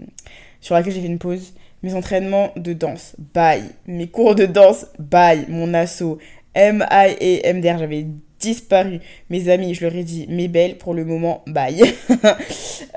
[0.60, 1.54] sur laquelle j'ai fait une pause.
[1.82, 3.64] Mes entraînements de danse, bye.
[3.86, 5.46] Mes cours de danse, bye.
[5.48, 6.18] Mon asso,
[6.54, 8.06] MI et MDR, j'avais
[8.42, 9.00] disparu.
[9.30, 11.82] Mes amis, je leur ai dit, mes belles, pour le moment, bye.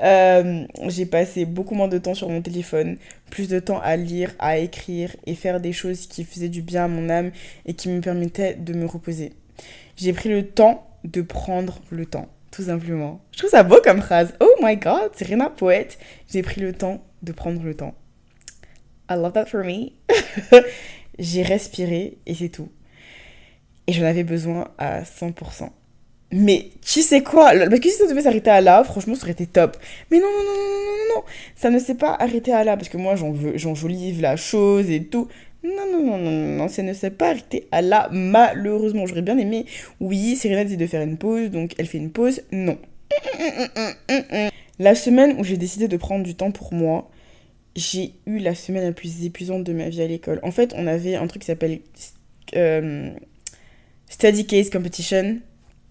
[0.02, 2.98] Euh, j'ai passé beaucoup moins de temps sur mon téléphone,
[3.30, 6.84] plus de temps à lire, à écrire et faire des choses qui faisaient du bien
[6.84, 7.30] à mon âme
[7.64, 9.32] et qui me permettaient de me reposer.
[9.96, 13.22] J'ai pris le temps de prendre le temps, tout simplement.
[13.32, 14.34] Je trouve ça beau comme phrase.
[14.40, 15.98] Oh my god, c'est poète.
[16.30, 17.94] J'ai pris le temps de prendre le temps.
[19.08, 19.92] I love that for me.
[21.18, 22.68] J'ai respiré et c'est tout.
[23.86, 25.70] Et j'en avais besoin à 100%.
[26.32, 27.52] Mais tu sais quoi?
[27.52, 29.76] Parce que si ça devait s'arrêter à là, franchement, ça aurait été top.
[30.10, 31.24] Mais non, non, non, non, non, non, non.
[31.54, 32.76] Ça ne s'est pas arrêté à là.
[32.76, 35.28] Parce que moi, j'en veux, j'enjolive la chose et tout.
[35.62, 39.06] Non, non, non, non, non, non, ça ne s'est pas arrêté à là, malheureusement.
[39.06, 39.66] J'aurais bien aimé.
[40.00, 42.42] Oui, Serena dit de faire une pause, donc elle fait une pause.
[42.52, 42.78] Non.
[44.78, 47.08] La semaine où j'ai décidé de prendre du temps pour moi,
[47.76, 50.40] j'ai eu la semaine la plus épuisante de ma vie à l'école.
[50.42, 51.80] En fait, on avait un truc qui s'appelle
[52.54, 53.10] euh,
[54.08, 55.40] Study Case Competition.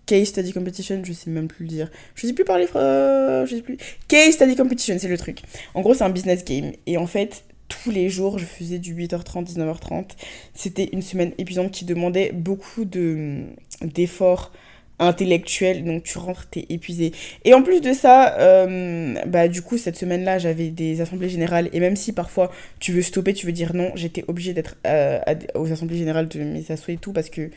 [0.06, 1.92] Case Study Competition, je sais même plus le dire.
[2.16, 2.68] Je sais plus parler.
[2.76, 3.78] euh, je sais plus.
[4.08, 5.42] Case Study Competition, c'est le truc.
[5.74, 6.72] En gros, c'est un business game.
[6.86, 10.12] Et en fait, tous les jours, je faisais du 8h30, 19h30.
[10.54, 13.42] C'était une semaine épuisante qui demandait beaucoup de
[13.82, 14.52] d'efforts
[15.00, 15.84] intellectuels.
[15.84, 17.12] Donc, tu rentres, t'es épuisé.
[17.44, 21.70] Et en plus de ça, euh, bah, du coup, cette semaine-là, j'avais des assemblées générales.
[21.74, 25.20] Et même si parfois tu veux stopper, tu veux dire non, j'étais obligée d'être euh,
[25.56, 27.50] aux assemblées générales de mes et tout parce que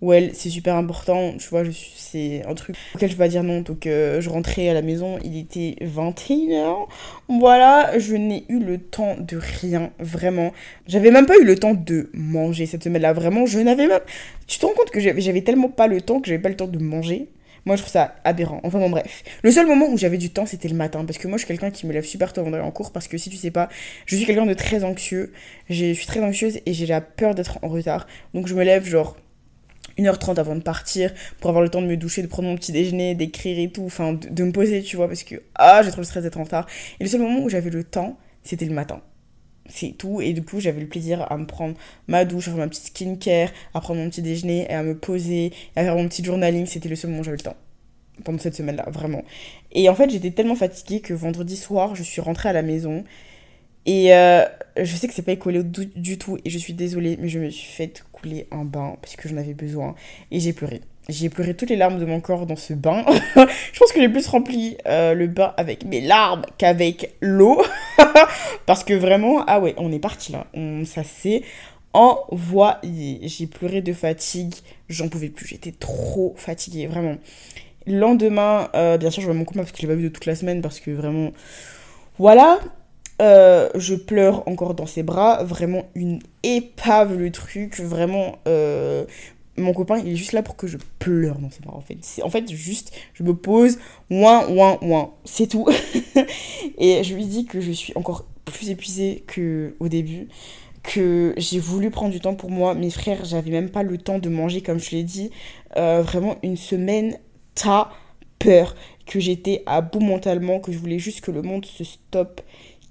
[0.00, 1.62] ouais, c'est super important, tu vois,
[1.96, 3.60] c'est un truc auquel je peux pas dire non.
[3.60, 6.86] Donc euh, je rentrais à la maison, il était 21h.
[7.28, 10.52] Voilà, je n'ai eu le temps de rien, vraiment.
[10.86, 14.00] J'avais même pas eu le temps de manger cette semaine-là, vraiment, je n'avais même...
[14.46, 16.66] Tu te rends compte que j'avais tellement pas le temps que j'avais pas le temps
[16.66, 17.28] de manger
[17.66, 18.60] moi, je trouve ça aberrant.
[18.64, 19.22] Enfin, bon, bref.
[19.42, 21.04] Le seul moment où j'avais du temps, c'était le matin.
[21.04, 22.92] Parce que moi, je suis quelqu'un qui me lève super tôt d'aller en cours.
[22.92, 23.68] Parce que si tu sais pas,
[24.06, 25.32] je suis quelqu'un de très anxieux.
[25.68, 28.06] Je suis très anxieuse et j'ai la peur d'être en retard.
[28.34, 29.16] Donc, je me lève genre
[30.00, 32.72] 1h30 avant de partir pour avoir le temps de me doucher, de prendre mon petit
[32.72, 33.84] déjeuner, d'écrire et tout.
[33.84, 35.08] Enfin, de, me poser, tu vois.
[35.08, 36.66] Parce que, ah, j'ai trop le stress d'être en retard.
[36.98, 39.00] Et le seul moment où j'avais le temps, c'était le matin.
[39.68, 40.20] C'est tout.
[40.20, 41.76] Et du coup, j'avais le plaisir à me prendre
[42.08, 44.96] ma douche, à faire ma petite skincare, à prendre mon petit déjeuner et à me
[44.96, 46.66] poser, et à faire mon petit journaling.
[46.66, 47.56] C'était le seul moment où j'avais le temps.
[48.24, 49.24] Pendant cette semaine-là, vraiment.
[49.72, 53.04] Et en fait, j'étais tellement fatiguée que vendredi soir, je suis rentrée à la maison.
[53.86, 54.44] Et euh,
[54.76, 56.38] je sais que c'est pas écoulé du, du tout.
[56.44, 58.02] Et je suis désolée, mais je me suis fait
[58.50, 59.94] un bain parce que j'en avais besoin.
[60.30, 60.80] Et j'ai pleuré.
[61.08, 63.04] j'ai pleuré toutes les larmes de mon corps dans ce bain.
[63.36, 67.62] je pense que j'ai plus rempli euh, le bain avec mes larmes qu'avec l'eau.
[68.66, 70.46] Parce que vraiment, ah ouais, on est parti là.
[70.54, 71.42] On, ça s'est
[71.92, 73.20] envoyé.
[73.22, 74.54] J'ai pleuré de fatigue.
[74.88, 75.46] J'en pouvais plus.
[75.46, 77.16] J'étais trop fatiguée, vraiment.
[77.86, 80.08] Le lendemain, euh, bien sûr, je vois mon copain parce que je pas vu de
[80.08, 80.60] toute la semaine.
[80.62, 81.32] Parce que vraiment,
[82.18, 82.60] voilà.
[83.20, 88.38] Euh, je pleure encore dans ses bras, vraiment une épave le truc, vraiment
[89.60, 91.98] mon copain, il est juste là pour que je pleure dans ses bras, en fait.
[92.02, 93.78] C'est, en fait, juste, je me pose,
[94.10, 95.68] ouin, ouin, ouin, c'est tout.
[96.78, 100.28] et je lui dis que je suis encore plus épuisée qu'au début,
[100.82, 102.74] que j'ai voulu prendre du temps pour moi.
[102.74, 105.30] Mes frères, j'avais même pas le temps de manger, comme je l'ai dit.
[105.76, 107.18] Euh, vraiment, une semaine,
[107.54, 107.90] t'as
[108.38, 108.74] peur,
[109.06, 112.40] que j'étais à bout mentalement, que je voulais juste que le monde se stoppe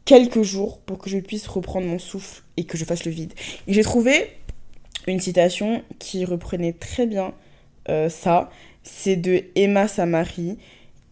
[0.09, 3.31] quelques jours pour que je puisse reprendre mon souffle et que je fasse le vide.
[3.67, 4.31] Et j'ai trouvé
[5.05, 7.35] une citation qui reprenait très bien
[7.89, 8.49] euh, ça.
[8.81, 10.57] C'est de Emma Samari.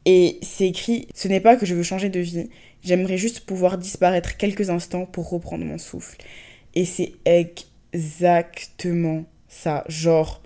[0.05, 2.49] Et c'est écrit Ce n'est pas que je veux changer de vie.
[2.83, 6.17] J'aimerais juste pouvoir disparaître quelques instants pour reprendre mon souffle.
[6.73, 9.83] Et c'est exactement ça.
[9.89, 10.41] Genre,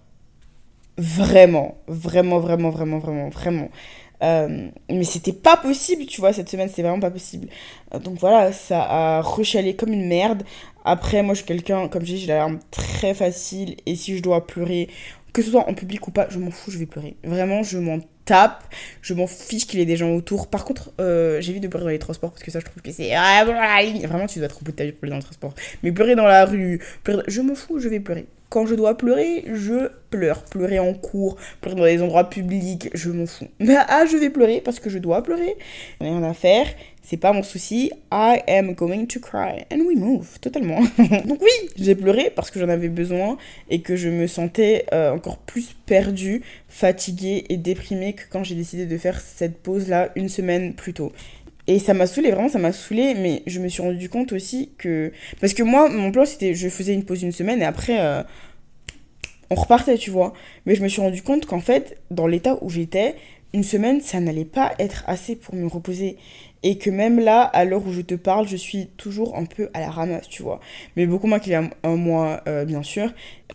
[0.98, 3.70] vraiment, vraiment, vraiment, vraiment, vraiment, vraiment.
[4.24, 7.48] Euh, mais c'était pas possible, tu vois, cette semaine, c'est vraiment pas possible.
[7.94, 10.44] Euh, donc voilà, ça a rechalé comme une merde.
[10.86, 13.78] Après, moi, je suis quelqu'un, comme j'ai dit, j'ai la larme très facile.
[13.86, 14.90] Et si je dois pleurer,
[15.34, 17.16] que ce soit en public ou pas, je m'en fous, je vais pleurer.
[17.24, 18.64] Vraiment, je m'en tape.
[19.02, 20.48] Je m'en fiche qu'il y ait des gens autour.
[20.48, 22.92] Par contre, euh, j'évite de pleurer dans les transports parce que ça, je trouve que
[22.92, 23.10] c'est.
[23.10, 25.54] Vraiment, tu dois au bout de ta vie pour pleurer dans le transport.
[25.84, 26.82] Mais pleurer dans la rue,
[27.28, 28.26] je m'en fous, je vais pleurer.
[28.52, 30.44] Quand je dois pleurer, je pleure.
[30.44, 33.48] Pleurer en cours, pleurer dans des endroits publics, je m'en fous.
[33.60, 35.56] Mais ah, je vais pleurer parce que je dois pleurer.
[36.02, 36.68] Rien à faire,
[37.02, 37.94] c'est pas mon souci.
[38.12, 39.66] I am going to cry.
[39.72, 40.82] And we move, totalement.
[41.26, 43.38] Donc oui, j'ai pleuré parce que j'en avais besoin
[43.70, 48.56] et que je me sentais euh, encore plus perdue, fatiguée et déprimée que quand j'ai
[48.56, 51.14] décidé de faire cette pause-là une semaine plus tôt.
[51.68, 54.72] Et ça m'a saoulé, vraiment, ça m'a saoulé, mais je me suis rendu compte aussi
[54.78, 55.12] que.
[55.40, 58.24] Parce que moi, mon plan, c'était je faisais une pause une semaine et après, euh,
[59.50, 60.34] on repartait, tu vois.
[60.66, 63.16] Mais je me suis rendu compte qu'en fait, dans l'état où j'étais,
[63.54, 66.18] une semaine, ça n'allait pas être assez pour me reposer.
[66.64, 69.70] Et que même là, à l'heure où je te parle, je suis toujours un peu
[69.74, 70.60] à la ramasse, tu vois.
[70.96, 73.12] Mais beaucoup moins qu'il y a un mois, euh, bien sûr.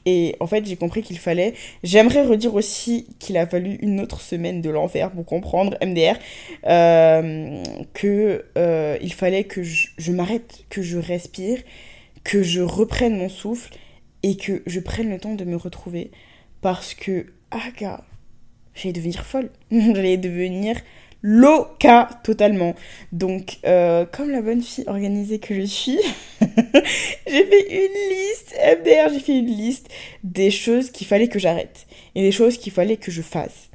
[0.07, 1.55] Et en fait, j'ai compris qu'il fallait.
[1.85, 6.17] J'aimerais redire aussi qu'il a fallu une autre semaine de l'enfer pour comprendre, MDR,
[6.67, 7.63] euh,
[7.95, 11.59] que euh, il fallait que je, je m'arrête, que je respire,
[12.25, 13.73] que je reprenne mon souffle
[14.25, 16.11] et que je prenne le temps de me retrouver.
[16.61, 18.05] Parce que, ah gars,
[18.75, 19.51] j'allais devenir folle.
[19.71, 20.77] j'allais devenir
[21.27, 22.77] loca totalement.
[23.11, 25.99] Donc, euh, comme la bonne fille organisée que je suis,
[26.41, 29.89] j'ai fait une liste, MDR, j'ai fait une liste
[30.23, 33.71] des choses qu'il fallait que j'arrête et des choses qu'il fallait que je fasse.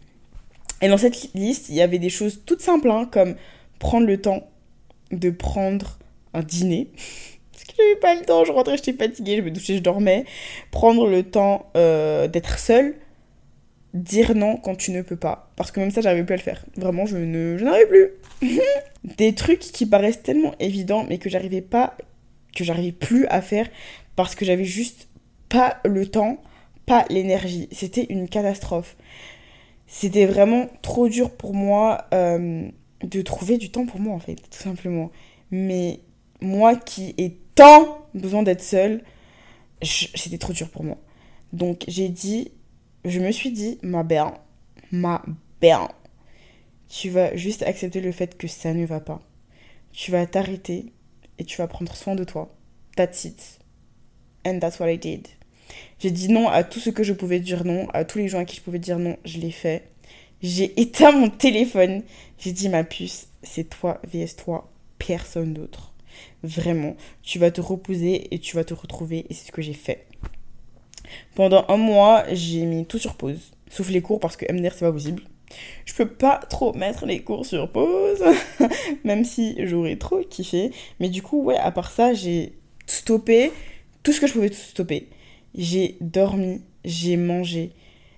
[0.82, 3.36] Et dans cette liste, il y avait des choses toutes simples, hein, comme
[3.80, 4.48] prendre le temps
[5.12, 6.00] de prendre
[6.34, 6.88] un dîner.
[7.52, 10.24] Parce que j'avais pas le temps, je rentrais, j'étais fatiguée, je me douchais, je dormais.
[10.72, 12.96] Prendre le temps euh, d'être seule
[13.94, 15.52] dire non quand tu ne peux pas.
[15.56, 16.66] Parce que même ça, j'arrivais plus à le faire.
[16.78, 18.10] Vraiment, je ne, je n'arrive plus.
[19.04, 21.96] Des trucs qui paraissent tellement évidents, mais que j'arrivais pas,
[22.56, 23.68] que j'arrivais plus à faire
[24.16, 25.08] parce que j'avais juste
[25.50, 26.42] pas le temps,
[26.86, 27.68] pas l'énergie.
[27.72, 28.96] C'était une catastrophe.
[29.88, 32.68] C'était vraiment trop dur pour moi euh,
[33.04, 35.12] de trouver du temps pour moi, en fait, tout simplement.
[35.52, 36.00] Mais
[36.40, 39.04] moi qui ai tant besoin d'être seule,
[39.82, 40.98] c'était trop dur pour moi.
[41.52, 42.52] Donc j'ai dit,
[43.06, 44.32] je me suis dit, ma belle,
[44.92, 45.24] ma
[45.60, 45.88] belle,
[46.88, 49.22] tu vas juste accepter le fait que ça ne va pas.
[49.92, 50.92] Tu vas t'arrêter
[51.40, 52.54] et tu vas prendre soin de toi.
[52.96, 53.60] That's it.
[54.46, 55.28] And that's what I did.
[56.00, 58.40] J'ai dit non à tout ce que je pouvais dire non, à tous les gens
[58.40, 59.90] à qui je pouvais dire non, je l'ai fait.
[60.42, 62.04] J'ai éteint mon téléphone.
[62.38, 65.94] J'ai dit ma puce, c'est toi vs toi, personne d'autre.
[66.44, 69.74] Vraiment, tu vas te reposer et tu vas te retrouver et c'est ce que j'ai
[69.74, 70.06] fait.
[71.36, 73.52] Pendant un mois, j'ai mis tout sur pause.
[73.69, 75.24] Sauf les cours parce que MDR, c'est pas possible.
[75.86, 78.24] Je peux pas trop mettre les cours sur pause,
[79.04, 80.71] même si j'aurais trop kiffé.
[81.00, 82.54] Mais du coup, ouais, à part ça, j'ai
[82.86, 83.52] stoppé
[84.04, 85.08] tout ce que je pouvais stopper.
[85.56, 87.71] J'ai dormi, j'ai mangé.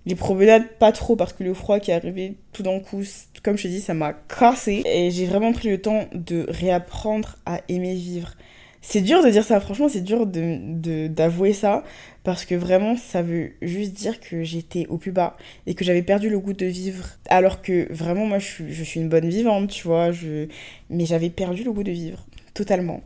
[0.05, 3.01] Les promenades, pas trop parce que le froid qui est arrivé tout d'un coup,
[3.41, 4.83] comme je te dis, ça m'a cassé.
[4.85, 8.33] Et j'ai vraiment pris le temps de réapprendre à aimer vivre.
[8.81, 11.83] C'est dur de dire ça, franchement, c'est dur d'avouer de, ça,
[12.23, 16.01] parce que vraiment, ça veut juste dire que j'étais au plus bas et que j'avais
[16.01, 17.07] perdu le goût de vivre.
[17.27, 20.47] Alors que vraiment, moi, je suis, je suis une bonne vivante, tu vois, je...
[20.89, 23.01] mais j'avais perdu le goût de vivre, totalement.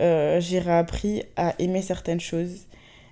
[0.00, 2.66] Euh, j'ai réappris à aimer certaines choses.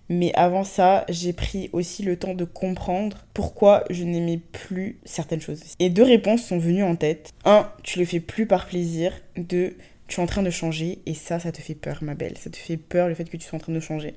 [0.08, 5.40] Mais avant ça, j'ai pris aussi le temps de comprendre pourquoi je n'aimais plus certaines
[5.40, 5.62] choses.
[5.78, 7.32] Et deux réponses sont venues en tête.
[7.44, 9.12] Un, tu le fais plus par plaisir.
[9.36, 9.76] Deux,
[10.08, 12.36] tu es en train de changer et ça, ça te fait peur, ma belle.
[12.36, 14.14] Ça te fait peur le fait que tu sois en train de changer.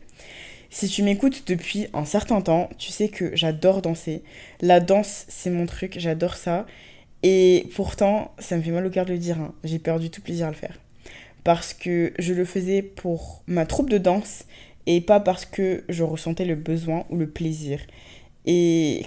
[0.76, 4.24] Si tu m'écoutes depuis un certain temps, tu sais que j'adore danser.
[4.60, 6.66] La danse, c'est mon truc, j'adore ça.
[7.24, 9.54] Et pourtant, ça me fait mal au cœur de le dire, hein.
[9.64, 10.78] j'ai perdu tout plaisir à le faire.
[11.46, 14.44] Parce que je le faisais pour ma troupe de danse
[14.86, 17.80] et pas parce que je ressentais le besoin ou le plaisir.
[18.46, 19.06] Et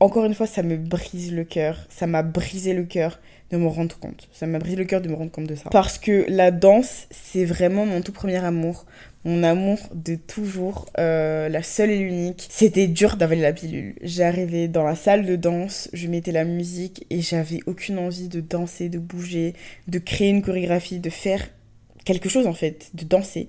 [0.00, 1.86] encore une fois, ça me brise le cœur.
[1.90, 4.28] Ça m'a brisé le cœur de me rendre compte.
[4.32, 5.68] Ça m'a brisé le cœur de me rendre compte de ça.
[5.70, 8.86] Parce que la danse, c'est vraiment mon tout premier amour.
[9.26, 12.46] Mon amour de toujours, euh, la seule et l'unique.
[12.48, 13.96] C'était dur d'avaler la pilule.
[14.00, 18.40] J'arrivais dans la salle de danse, je mettais la musique et j'avais aucune envie de
[18.40, 19.54] danser, de bouger,
[19.88, 21.44] de créer une chorégraphie, de faire
[22.04, 23.48] quelque chose en fait, de danser.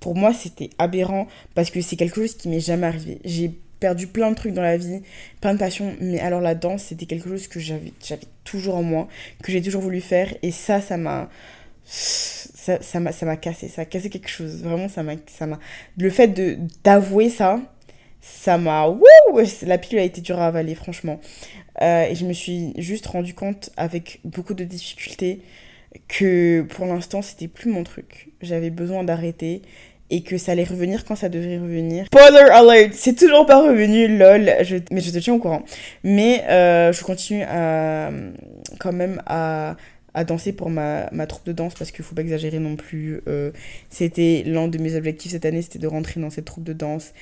[0.00, 3.18] Pour moi, c'était aberrant parce que c'est quelque chose qui m'est jamais arrivé.
[3.24, 5.02] J'ai perdu plein de trucs dans la vie,
[5.40, 7.92] plein de passions, mais alors la danse, c'était quelque chose que j'avais,
[8.44, 9.08] toujours en moi,
[9.42, 11.28] que j'ai toujours voulu faire, et ça, ça m'a,
[11.86, 15.58] ça, m'a, ça m'a cassé, ça a cassé quelque chose, vraiment, ça m'a,
[15.96, 17.60] le fait de, d'avouer ça,
[18.20, 18.92] ça m'a,
[19.62, 21.20] la pilule a été dure à avaler, franchement,
[21.82, 25.42] euh, et je me suis juste rendu compte avec beaucoup de difficultés
[26.08, 29.62] que pour l'instant, c'était plus mon truc, j'avais besoin d'arrêter,
[30.10, 32.06] et que ça allait revenir quand ça devrait revenir.
[32.06, 35.62] Spoiler alert, c'est toujours pas revenu, lol, je, mais je te tiens au courant.
[36.04, 38.10] Mais euh, je continue à,
[38.78, 39.76] quand même à,
[40.16, 43.20] à danser pour ma, ma, troupe de danse parce qu'il faut pas exagérer non plus.
[43.28, 43.52] Euh,
[43.90, 47.12] c'était l'un de mes objectifs cette année, c'était de rentrer dans cette troupe de danse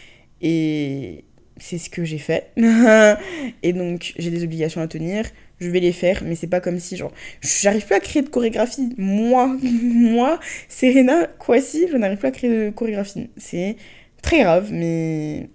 [0.41, 1.25] et
[1.59, 2.53] c'est ce que j'ai fait.
[3.63, 5.25] et donc j'ai des obligations à tenir
[5.61, 8.29] je vais les faire, mais c'est pas comme si, genre, j'arrive plus à créer de
[8.29, 8.95] chorégraphie.
[8.99, 13.31] Moi, moi, Serena Kwasi, je n'arrive plus à créer de chorégraphie.
[13.37, 13.77] C'est
[14.23, 15.49] très grave, mais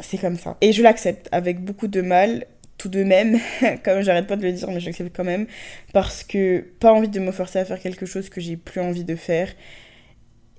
[0.00, 0.56] c'est comme ça.
[0.60, 2.46] Et je l'accepte avec beaucoup de mal,
[2.78, 3.38] tout de même,
[3.84, 5.46] comme j'arrête pas de le dire, mais j'accepte quand même,
[5.92, 9.04] parce que pas envie de me forcer à faire quelque chose que j'ai plus envie
[9.04, 9.48] de faire.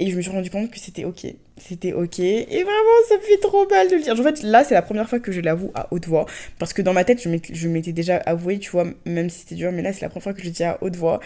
[0.01, 1.25] Et je me suis rendu compte que c'était ok.
[1.57, 2.19] C'était ok.
[2.19, 4.17] Et vraiment, ça me fait trop mal de le dire.
[4.17, 6.25] En fait, là, c'est la première fois que je l'avoue à haute voix.
[6.57, 9.73] Parce que dans ma tête, je m'étais déjà avoué, tu vois, même si c'était dur.
[9.73, 11.19] Mais là, c'est la première fois que je le dis à haute voix.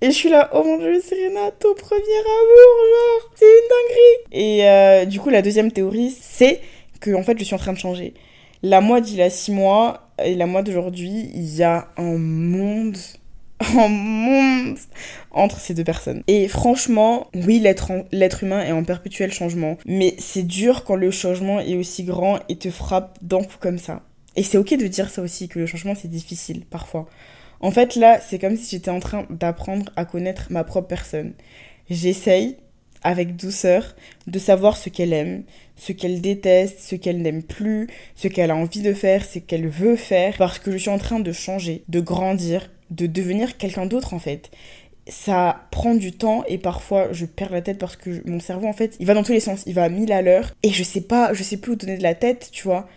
[0.00, 4.44] Et je suis là, oh mon dieu, Serena, ton premier amour, genre, c'est une dinguerie.
[4.44, 6.60] Et euh, du coup, la deuxième théorie, c'est
[7.00, 8.14] que, en fait, je suis en train de changer.
[8.68, 12.18] La moi d'il y a six mois et la moi d'aujourd'hui, il y a un
[12.18, 12.96] monde
[13.76, 14.76] en monde
[15.30, 16.24] entre ces deux personnes.
[16.26, 21.60] Et franchement, oui, l'être humain est en perpétuel changement, mais c'est dur quand le changement
[21.60, 24.02] est aussi grand et te frappe d'un coup comme ça.
[24.34, 27.06] Et c'est ok de dire ça aussi, que le changement c'est difficile parfois.
[27.60, 31.34] En fait, là, c'est comme si j'étais en train d'apprendre à connaître ma propre personne.
[31.88, 32.56] J'essaye,
[33.02, 33.94] avec douceur,
[34.26, 35.44] de savoir ce qu'elle aime,
[35.76, 39.68] ce qu'elle déteste, ce qu'elle n'aime plus, ce qu'elle a envie de faire, ce qu'elle
[39.68, 43.86] veut faire, parce que je suis en train de changer, de grandir, de devenir quelqu'un
[43.86, 44.50] d'autre en fait.
[45.08, 48.72] Ça prend du temps et parfois je perds la tête parce que mon cerveau en
[48.72, 50.82] fait il va dans tous les sens, il va à mille à l'heure et je
[50.82, 52.88] sais pas, je sais plus où donner de la tête, tu vois.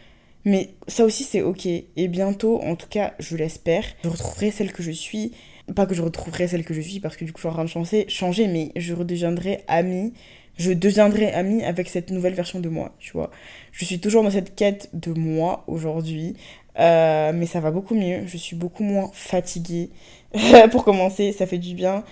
[0.45, 4.71] Mais ça aussi c'est ok et bientôt, en tout cas je l'espère, je retrouverai celle
[4.71, 5.33] que je suis.
[5.75, 7.65] Pas que je retrouverai celle que je suis parce que du coup je suis en
[7.65, 10.13] train de changer, mais je redeviendrai amie
[10.59, 13.31] je deviendrai amie avec cette nouvelle version de moi, tu vois.
[13.71, 16.35] Je suis toujours dans cette quête de moi aujourd'hui,
[16.77, 18.27] euh, mais ça va beaucoup mieux.
[18.27, 19.89] Je suis beaucoup moins fatiguée.
[20.71, 22.03] Pour commencer, ça fait du bien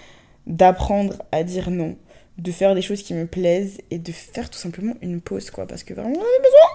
[0.47, 1.97] d'apprendre à dire non,
[2.37, 5.67] de faire des choses qui me plaisent et de faire tout simplement une pause, quoi.
[5.67, 6.69] Parce que vraiment, on besoin,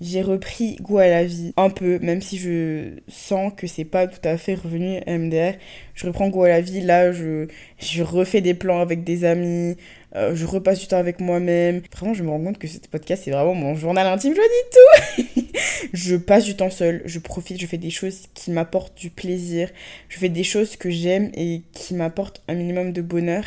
[0.00, 4.06] J'ai repris goût à la vie un peu, même si je sens que c'est pas
[4.06, 5.54] tout à fait revenu MDR.
[5.94, 6.80] Je reprends goût à la vie.
[6.80, 7.46] Là, je,
[7.78, 9.76] je refais des plans avec des amis.
[10.16, 11.82] Euh, je repasse du temps avec moi-même.
[11.92, 15.42] Vraiment, je me rends compte que ce podcast, c'est vraiment mon journal intime, je dis
[15.42, 15.58] tout.
[15.92, 19.70] je passe du temps seul, je profite, je fais des choses qui m'apportent du plaisir,
[20.08, 23.44] je fais des choses que j'aime et qui m'apportent un minimum de bonheur.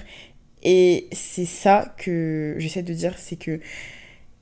[0.64, 3.62] Et c'est ça que j'essaie de dire, c'est que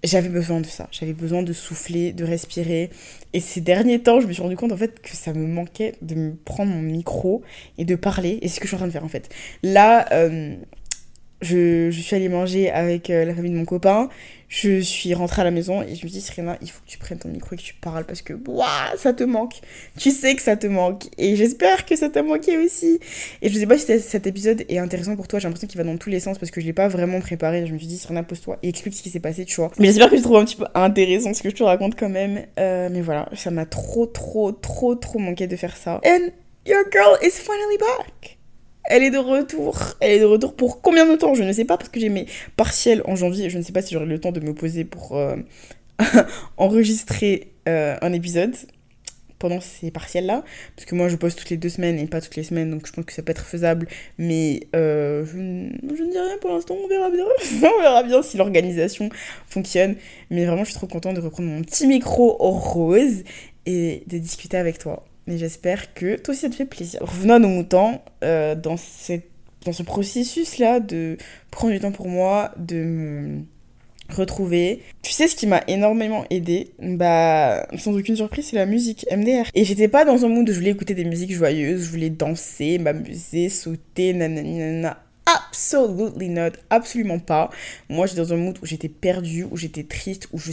[0.03, 0.87] j'avais besoin de ça.
[0.91, 2.89] J'avais besoin de souffler, de respirer.
[3.33, 5.93] Et ces derniers temps, je me suis rendu compte en fait que ça me manquait
[6.01, 7.41] de prendre mon micro
[7.77, 8.39] et de parler.
[8.41, 9.29] Et c'est ce que je suis en train de faire en fait.
[9.63, 10.55] Là, euh,
[11.41, 14.09] je, suis allée manger avec euh, la famille de mon copain.
[14.47, 16.97] Je suis rentrée à la maison et je me dis, Serena, il faut que tu
[16.97, 19.55] prennes ton micro et que tu parles parce que waouh, ça te manque.
[19.97, 21.05] Tu sais que ça te manque.
[21.17, 22.99] Et j'espère que ça t'a manqué aussi.
[23.41, 25.39] Et je sais pas si cet épisode est intéressant pour toi.
[25.39, 27.65] J'ai l'impression qu'il va dans tous les sens parce que je l'ai pas vraiment préparé.
[27.65, 29.71] Je me suis dit, Serena, pose-toi et explique ce qui s'est passé, tu vois.
[29.79, 32.09] Mais j'espère que tu trouves un petit peu intéressant ce que je te raconte quand
[32.09, 32.45] même.
[32.59, 35.99] Euh, mais voilà, ça m'a trop, trop, trop, trop manqué de faire ça.
[36.05, 36.29] And
[36.65, 38.34] your girl is finally back.
[38.89, 39.77] Elle est de retour.
[39.99, 41.33] Elle est de retour pour combien de temps?
[41.33, 43.49] Je ne sais pas parce que j'ai mes partiels en janvier.
[43.49, 45.35] Je ne sais pas si j'aurai le temps de me poser pour euh,
[46.57, 48.55] enregistrer euh, un épisode
[49.39, 50.43] pendant ces partiels-là.
[50.75, 52.87] Parce que moi, je poste toutes les deux semaines et pas toutes les semaines, donc
[52.87, 53.87] je pense que ça peut être faisable.
[54.17, 57.25] Mais euh, je, ne dis rien pour l'instant, on verra bien.
[57.77, 59.09] on verra bien si l'organisation
[59.47, 59.95] fonctionne.
[60.29, 63.23] Mais vraiment, je suis trop contente de reprendre mon petit micro rose
[63.65, 65.05] et de discuter avec toi.
[65.27, 67.01] Mais j'espère que toi aussi ça te fait plaisir.
[67.01, 69.27] Revenons à nos moutons, euh, dans, cette,
[69.65, 71.17] dans ce processus-là de
[71.51, 73.41] prendre du temps pour moi, de me
[74.09, 74.83] retrouver.
[75.01, 76.71] Tu sais ce qui m'a énormément aidé?
[76.79, 79.45] Bah, sans aucune surprise, c'est la musique MDR.
[79.53, 82.09] Et j'étais pas dans un mood où je voulais écouter des musiques joyeuses, je voulais
[82.09, 85.01] danser, m'amuser, sauter, nanana.
[85.25, 87.49] Absolutely not, absolument pas.
[87.89, 90.51] Moi, j'étais dans un mood où j'étais perdue, où j'étais triste, où je...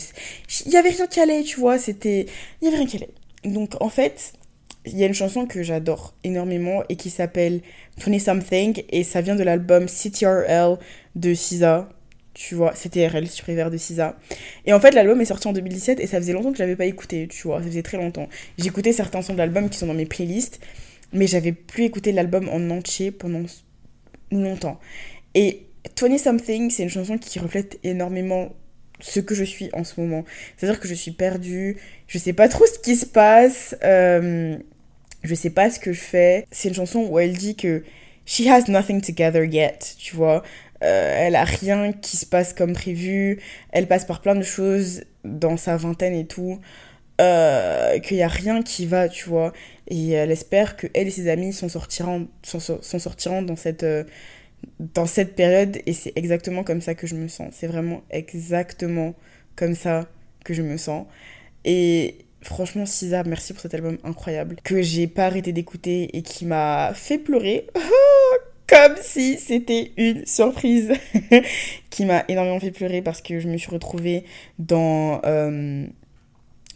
[0.65, 2.27] Il y avait rien qui allait, tu vois, c'était...
[2.61, 3.11] Il y avait rien qui allait.
[3.45, 4.33] Donc, en fait,
[4.87, 7.61] il y a une chanson que j'adore énormément et qui s'appelle
[8.05, 10.79] 20 Something et ça vient de l'album CTRL
[11.15, 11.89] de SZA
[12.35, 14.17] tu vois, c'était RL, Super de Cisa.
[14.65, 16.77] Et en fait, l'album est sorti en 2017 et ça faisait longtemps que je l'avais
[16.77, 18.29] pas écouté, tu vois, ça faisait très longtemps.
[18.59, 20.61] J'écoutais certains sons de l'album qui sont dans mes playlists,
[21.13, 23.43] mais j'avais plus écouté l'album en entier pendant
[24.31, 24.81] longtemps.
[25.35, 25.67] Et
[26.01, 28.55] 20 Something, c'est une chanson qui reflète énormément
[29.01, 30.25] ce que je suis en ce moment.
[30.57, 31.77] C'est-à-dire que je suis perdue,
[32.07, 34.57] je sais pas trop ce qui se passe, euh,
[35.23, 36.47] je sais pas ce que je fais.
[36.51, 37.85] C'est une chanson où elle dit que
[38.27, 40.43] she has nothing together yet, tu vois.
[40.83, 45.05] Euh, elle a rien qui se passe comme prévu, elle passe par plein de choses
[45.25, 46.61] dans sa vingtaine et tout,
[47.21, 49.53] euh, qu'il n'y a rien qui va, tu vois.
[49.89, 54.05] Et elle espère que elle et ses amis s'en sortiront, sortiront dans cette, euh,
[54.81, 57.55] dans cette période et c'est exactement comme ça que je me sens.
[57.57, 59.15] C'est vraiment exactement
[59.57, 60.09] comme ça
[60.45, 61.07] que je me sens.
[61.65, 66.45] Et franchement, Cisa, merci pour cet album incroyable que j'ai pas arrêté d'écouter et qui
[66.45, 67.67] m'a fait pleurer.
[68.73, 70.93] comme si c'était une surprise
[71.91, 74.25] qui m'a énormément fait pleurer parce que je me suis retrouvée
[74.59, 75.87] dans, euh,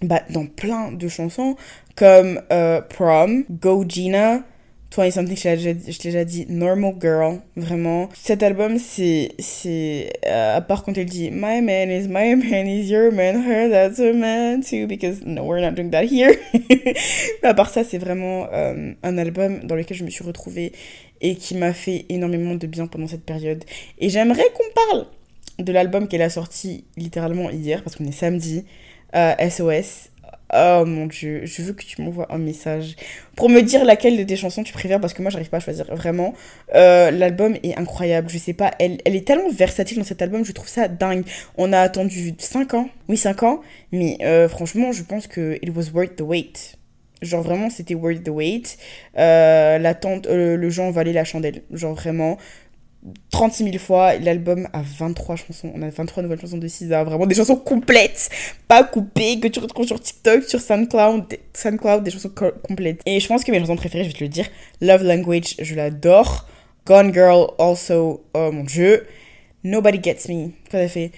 [0.02, 1.56] bah, dans plein de chansons
[1.94, 4.42] comme euh, Prom, Go Gina,
[4.90, 8.08] 20 Something, je t'ai déjà dit, Normal Girl, vraiment.
[8.14, 12.66] Cet album, c'est, c'est, euh, à part quand elle dit, My man is my man
[12.66, 16.34] is your man, her that's a man too, because no, we're not doing that here.
[17.42, 20.72] à part ça, c'est vraiment un album dans lequel je me suis retrouvée
[21.20, 23.64] et qui m'a fait énormément de bien pendant cette période.
[23.98, 25.06] Et j'aimerais qu'on parle
[25.58, 28.64] de l'album qu'elle a sorti littéralement hier, parce qu'on est samedi,
[29.12, 30.10] SOS.
[30.54, 32.94] Oh mon dieu, je veux que tu m'envoies un message
[33.34, 35.60] pour me dire laquelle de tes chansons tu préfères parce que moi j'arrive pas à
[35.60, 36.34] choisir vraiment.
[36.74, 40.44] Euh, l'album est incroyable, je sais pas, elle, elle est tellement versatile dans cet album,
[40.44, 41.24] je trouve ça dingue.
[41.58, 45.70] On a attendu 5 ans, oui 5 ans, mais euh, franchement je pense que it
[45.74, 46.76] was worth the wait.
[47.22, 48.76] Genre vraiment, c'était worth the wait.
[49.16, 51.62] Euh, l'attente, euh, le genre valait la chandelle.
[51.72, 52.36] Genre vraiment,
[53.30, 54.16] 36 000 fois.
[54.16, 55.72] L'album a 23 chansons.
[55.74, 57.04] On a 23 nouvelles chansons de Cisa.
[57.04, 58.30] Vraiment des chansons complètes,
[58.68, 61.38] pas coupées, que tu retrouves sur TikTok, sur SoundCloud.
[61.52, 62.32] SoundCloud, des chansons
[62.62, 63.00] complètes.
[63.06, 64.46] Et je pense que mes chansons préférées, je vais te le dire.
[64.80, 66.46] Love Language, je l'adore.
[66.86, 69.06] Gone Girl, also, oh mon dieu.
[69.64, 70.50] Nobody Gets Me.
[70.70, 71.10] Quand elle fait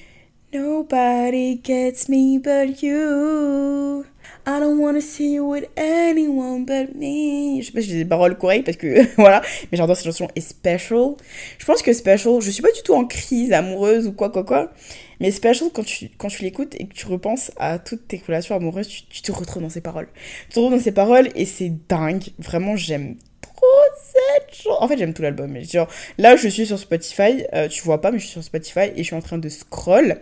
[0.51, 4.07] Nobody gets me but you.
[4.47, 7.61] I don't wanna see you with anyone but me.
[7.61, 10.29] Je sais pas si j'ai des paroles correctes parce que voilà, mais j'adore cette chanson
[10.35, 11.15] et Special.
[11.59, 14.45] Je pense que Special, je suis pas du tout en crise amoureuse ou quoi quoi
[14.45, 14.73] quoi,
[15.21, 18.57] mais Special quand tu quand tu l'écoutes et que tu repenses à toutes tes relations
[18.57, 20.09] amoureuses, tu, tu te retrouves dans ces paroles.
[20.49, 22.25] Tu te retrouves dans ces paroles et c'est dingue.
[22.39, 23.67] Vraiment, j'aime trop
[24.13, 24.77] cette chanson.
[24.81, 25.57] En fait, j'aime tout l'album.
[25.63, 27.45] Genre, là, je suis sur Spotify.
[27.55, 29.49] Euh, tu vois pas, mais je suis sur Spotify et je suis en train de
[29.49, 30.19] scroll.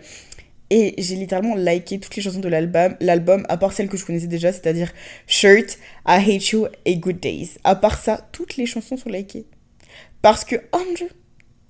[0.69, 4.27] Et j'ai littéralement liké toutes les chansons de l'album, à part celles que je connaissais
[4.27, 4.91] déjà, c'est-à-dire
[5.25, 7.51] Shirt, I Hate You et Good Days.
[7.63, 9.45] À part ça, toutes les chansons sont likées.
[10.21, 11.09] Parce que, oh mon dieu,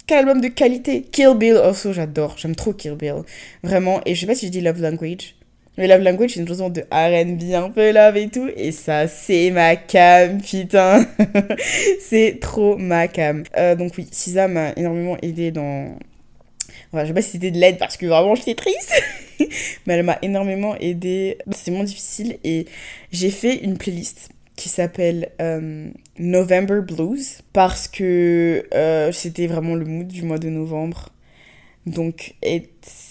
[0.07, 1.01] quel album de qualité.
[1.01, 2.35] Kill Bill, also, j'adore.
[2.37, 3.23] J'aime trop Kill Bill.
[3.61, 3.99] Vraiment.
[4.05, 5.35] Et je sais pas si je dis Love Language.
[5.77, 8.49] Mais Love Language, c'est une chanson de RB un peu love et tout.
[8.55, 11.05] Et ça, c'est ma cam, putain.
[11.99, 13.43] c'est trop ma cam.
[13.57, 15.99] Euh, donc oui, Sisa m'a énormément aidé dans,
[16.91, 18.93] Enfin, je sais pas si c'était de l'aide parce que vraiment j'étais triste.
[19.85, 21.37] Mais elle m'a énormément aidé.
[21.51, 22.65] C'est moins difficile et
[23.11, 29.85] j'ai fait une playlist qui s'appelle euh, November Blues parce que euh, c'était vraiment le
[29.85, 31.09] mood du mois de novembre.
[31.85, 32.33] Donc,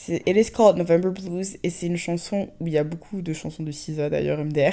[0.08, 3.32] it is called November Blues et c'est une chanson où il y a beaucoup de
[3.32, 4.72] chansons de SZA d'ailleurs, MDR.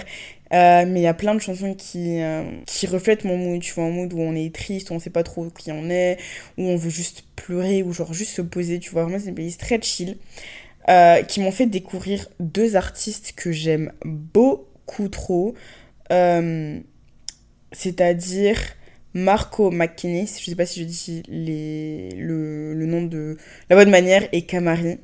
[0.54, 3.74] Euh, mais il y a plein de chansons qui, euh, qui reflètent mon mood, tu
[3.74, 6.18] vois, un mood où on est triste, où on sait pas trop qui on est,
[6.58, 9.04] où on veut juste pleurer, ou genre juste se poser, tu vois.
[9.04, 10.18] Vraiment, c'est une playlist très chill.
[10.90, 15.56] Euh, qui m'ont fait découvrir deux artistes que j'aime beaucoup trop.
[17.72, 18.60] C'est-à-dire
[19.14, 23.38] Marco McKinney, je sais pas si je dis les, le, nom de
[23.70, 24.98] la bonne manière, et Camari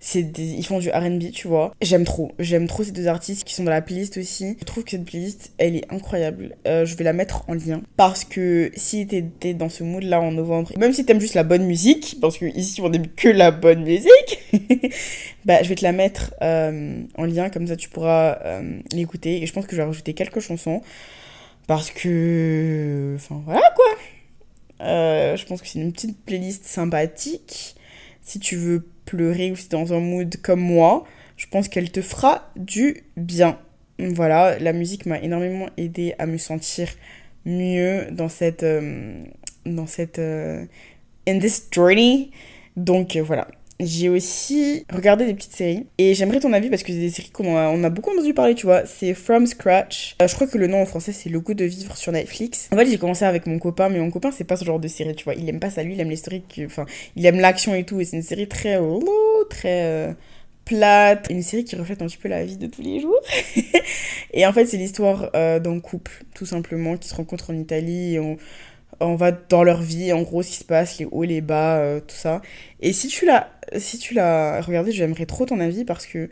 [0.00, 1.74] c'est ils font du R&B, tu vois.
[1.82, 4.56] J'aime trop, j'aime trop ces deux artistes qui sont dans la playlist aussi.
[4.58, 6.56] Je trouve que cette playlist, elle est incroyable.
[6.66, 10.20] Euh, je vais la mettre en lien parce que si t'es dans ce mood là
[10.20, 13.28] en novembre, même si t'aimes juste la bonne musique, parce que ici on aime que
[13.28, 14.40] la bonne musique,
[15.44, 19.42] bah je vais te la mettre euh, en lien comme ça tu pourras euh, l'écouter
[19.42, 20.80] et je pense que je vais rajouter quelques chansons
[21.70, 23.86] parce que, enfin voilà quoi.
[24.80, 27.76] je pense que c'est une petite playlist sympathique.
[28.22, 31.04] Si tu veux pleurer ou si dans un mood comme moi,
[31.36, 33.56] je pense qu'elle te fera du bien.
[34.00, 36.88] Voilà, la musique m'a énormément aidé à me sentir
[37.44, 39.22] mieux dans cette euh,
[39.64, 40.64] dans cette euh,
[41.28, 42.32] in this journey.
[42.74, 43.46] Donc euh, voilà,
[43.80, 47.30] j'ai aussi regardé des petites séries et j'aimerais ton avis parce que c'est des séries
[47.30, 48.84] qu'on a, on a beaucoup entendu parler, tu vois.
[48.84, 50.16] C'est From Scratch.
[50.20, 52.68] je crois que le nom en français c'est Le goût de vivre sur Netflix.
[52.72, 54.88] En fait, j'ai commencé avec mon copain, mais mon copain c'est pas ce genre de
[54.88, 55.34] série, tu vois.
[55.34, 56.84] Il aime pas ça, lui, il aime séries, enfin,
[57.16, 58.00] il aime l'action et tout.
[58.00, 58.78] Et c'est une série très,
[59.48, 60.12] très euh,
[60.66, 61.28] plate.
[61.30, 63.20] Une série qui reflète un petit peu la vie de tous les jours.
[64.34, 68.14] et en fait, c'est l'histoire euh, d'un couple, tout simplement, qui se rencontre en Italie
[68.14, 68.36] et on
[69.00, 71.78] on va dans leur vie, en gros, ce qui se passe, les hauts, les bas,
[71.78, 72.42] euh, tout ça.
[72.80, 73.48] Et si tu l'as,
[73.78, 76.28] si tu l'as regardé, j'aimerais trop ton avis parce que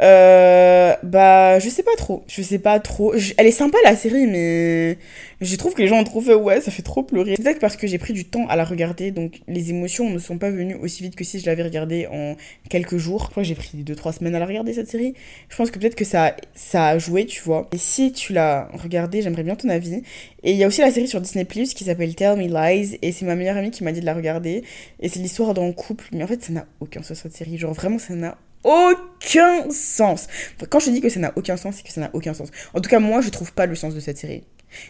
[0.00, 2.24] euh, bah, je sais pas trop.
[2.26, 3.14] Je sais pas trop.
[3.14, 4.98] elle est sympa la série, mais
[5.40, 7.34] je trouve que les gens ont trop fait ouais, ça fait trop pleurer.
[7.34, 10.38] Peut-être parce que j'ai pris du temps à la regarder, donc les émotions ne sont
[10.38, 12.36] pas venues aussi vite que si je l'avais regardée en
[12.68, 13.24] quelques jours.
[13.26, 15.14] Je crois que j'ai pris 2-3 semaines à la regarder cette série.
[15.48, 17.68] Je pense que peut-être que ça, ça a joué, tu vois.
[17.72, 20.02] Et si tu l'as regardée, j'aimerais bien ton avis.
[20.42, 22.98] Et il y a aussi la série sur Disney Plus qui s'appelle Tell Me Lies,
[23.02, 24.64] et c'est ma meilleure amie qui m'a dit de la regarder.
[25.00, 27.58] Et c'est l'histoire d'un couple, mais en fait, ça n'a aucun sens cette série.
[27.58, 30.28] Genre vraiment, ça n'a aucun sens.
[30.68, 32.50] Quand je dis que ça n'a aucun sens, c'est que ça n'a aucun sens.
[32.74, 34.44] En tout cas, moi, je trouve pas le sens de cette série.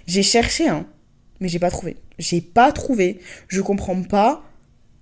[0.07, 0.87] J'ai cherché, hein,
[1.41, 1.97] mais j'ai pas trouvé.
[2.19, 3.19] J'ai pas trouvé.
[3.49, 4.45] Je comprends pas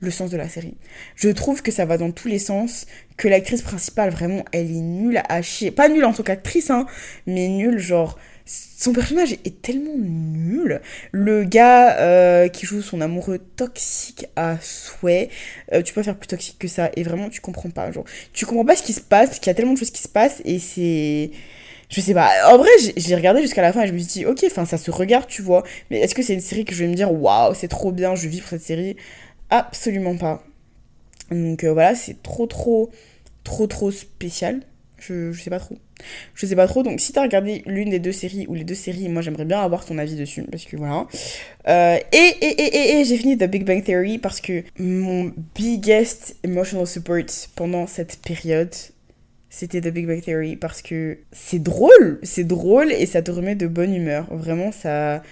[0.01, 0.77] le sens de la série.
[1.15, 4.81] Je trouve que ça va dans tous les sens, que l'actrice principale, vraiment, elle est
[4.81, 5.71] nulle à chier.
[5.71, 6.87] Pas nulle en tant qu'actrice, hein,
[7.27, 8.19] mais nulle, genre,
[8.81, 10.81] son personnage est tellement nul.
[11.13, 15.29] Le gars euh, qui joue son amoureux toxique à souhait,
[15.73, 16.91] euh, tu peux faire plus toxique que ça.
[16.97, 17.93] Et vraiment, tu comprends pas.
[17.93, 19.91] Genre, tu comprends pas ce qui se passe, parce qu'il y a tellement de choses
[19.91, 21.31] qui se passent, et c'est.
[21.91, 22.31] Je sais pas.
[22.53, 24.91] En vrai, j'ai regardé jusqu'à la fin et je me suis dit, ok, ça se
[24.93, 25.65] regarde, tu vois.
[25.91, 28.15] Mais est-ce que c'est une série que je vais me dire, waouh, c'est trop bien,
[28.15, 28.97] je vis pour cette série?
[29.51, 30.45] Absolument pas.
[31.31, 32.91] Donc euh, voilà, c'est trop, trop,
[33.45, 34.63] trop, trop spécial.
[34.99, 35.79] Je, je sais pas trop.
[36.35, 36.83] Je sais pas trop.
[36.83, 39.61] Donc, si t'as regardé l'une des deux séries ou les deux séries, moi j'aimerais bien
[39.61, 40.43] avoir ton avis dessus.
[40.51, 41.07] Parce que voilà.
[41.69, 46.37] Euh, et, et, et, et, j'ai fini The Big Bang Theory parce que mon biggest
[46.43, 47.25] emotional support
[47.55, 48.75] pendant cette période,
[49.49, 50.57] c'était The Big Bang Theory.
[50.57, 52.19] Parce que c'est drôle.
[52.23, 54.27] C'est drôle et ça te remet de bonne humeur.
[54.31, 55.23] Vraiment, ça,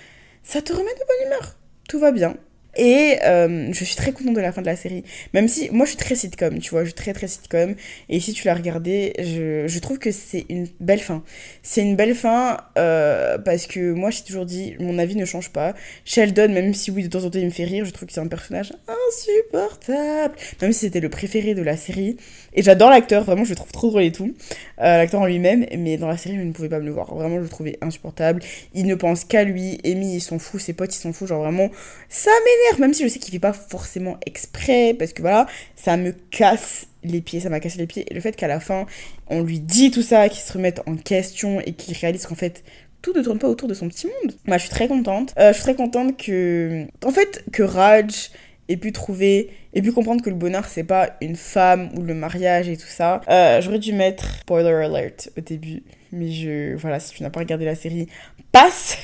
[0.43, 1.57] ça te remet de bonne humeur.
[1.89, 2.37] Tout va bien.
[2.79, 5.03] Et euh, je suis très contente de la fin de la série.
[5.35, 7.75] Même si, moi je suis très sitcom, tu vois, je suis très très sitcom.
[8.09, 11.25] Et si tu l'as regardé, je, je, trouve que c'est une belle fin.
[11.63, 15.51] C'est une belle fin euh, parce que moi j'ai toujours dit, mon avis ne change
[15.51, 15.75] pas.
[16.05, 18.15] Sheldon, même si oui, de temps en temps il me fait rire, je trouve que
[18.15, 18.73] c'est un personnage
[19.09, 20.37] insupportable.
[20.63, 22.17] Même si c'était le préféré de la série.
[22.55, 24.35] Et j'adore l'acteur, vraiment, je le trouve trop drôle et tout.
[24.81, 27.13] Euh, l'acteur en lui-même, mais dans la série, je ne pouvais pas me le voir.
[27.13, 28.41] Vraiment, je le trouvais insupportable.
[28.75, 29.81] Il ne pense qu'à lui.
[29.85, 30.61] Amy, il s'en fout.
[30.61, 31.29] Ses potes, ils s'en foutent.
[31.29, 31.71] Genre vraiment,
[32.09, 35.47] ça m'énerve même si je sais qu'il fait pas forcément exprès, parce que voilà,
[35.77, 38.05] ça me casse les pieds, ça m'a cassé les pieds.
[38.11, 38.87] Et le fait qu'à la fin,
[39.29, 42.65] on lui dit tout ça, qu'il se remette en question et qu'il réalise qu'en fait,
[43.03, 44.35] tout ne tourne pas autour de son petit monde.
[44.47, 45.33] Moi, je suis très contente.
[45.39, 48.31] Euh, je suis très contente que, en fait, que Raj
[48.69, 52.15] ait pu trouver et pu comprendre que le bonheur c'est pas une femme ou le
[52.15, 53.21] mariage et tout ça.
[53.29, 57.41] Euh, j'aurais dû mettre spoiler alert au début, mais je voilà si tu n'as pas
[57.41, 58.09] regardé la série
[58.53, 58.99] passe.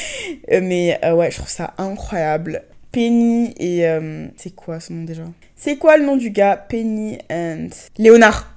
[0.50, 2.62] mais euh, ouais, je trouve ça incroyable.
[2.92, 3.86] Penny et...
[3.86, 5.24] Euh, c'est quoi son nom déjà?
[5.56, 6.56] C'est quoi le nom du gars?
[6.56, 7.68] Penny and...
[7.98, 8.50] Léonard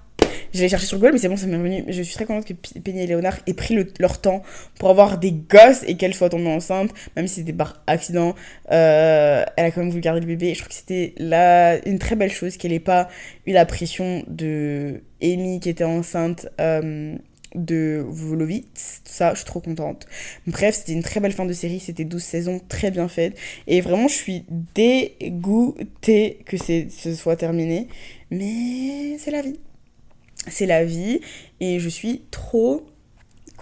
[0.53, 1.83] je l'ai cherché sur Google, mais c'est bon, ça m'est revenu.
[1.87, 4.43] Je suis très contente que Penny et Léonard aient pris leur temps
[4.77, 8.35] pour avoir des gosses et qu'elle soit tombée enceinte, même si c'était par accident.
[8.71, 10.53] Euh, elle a quand même voulu garder le bébé.
[10.53, 13.09] Je trouve que c'était là une très belle chose qu'elle n'ait pas
[13.47, 16.47] eu la pression de Amy qui était enceinte.
[16.61, 17.15] Euh,
[17.55, 20.07] de Volovitz, tout ça, je suis trop contente.
[20.47, 23.37] Bref, c'était une très belle fin de série, c'était 12 saisons, très bien faites,
[23.67, 24.45] et vraiment je suis
[24.75, 27.87] dégoûtée que ce soit terminé,
[28.31, 29.59] mais c'est la vie.
[30.47, 31.21] C'est la vie,
[31.59, 32.85] et je suis trop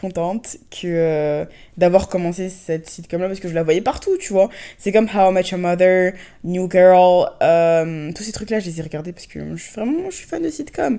[0.02, 1.46] contente que euh,
[1.78, 5.06] d'avoir commencé cette sitcom là parce que je la voyais partout tu vois c'est comme
[5.06, 8.84] How I Met Your Mother New Girl euh, tous ces trucs là je les ai
[8.84, 9.40] regardés parce que
[9.76, 10.98] vraiment je suis fan de sitcom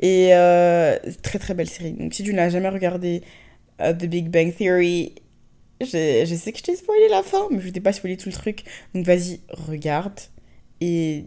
[0.00, 3.22] et euh, très très belle série donc si tu ne l'as jamais regardé
[3.78, 5.14] The Big Bang Theory
[5.80, 8.28] Je, je sais que je t'ai spoilé la fin, mais je t'ai pas spoilé tout
[8.28, 8.62] le truc.
[8.94, 10.18] Donc vas-y, regarde.
[10.80, 11.26] Et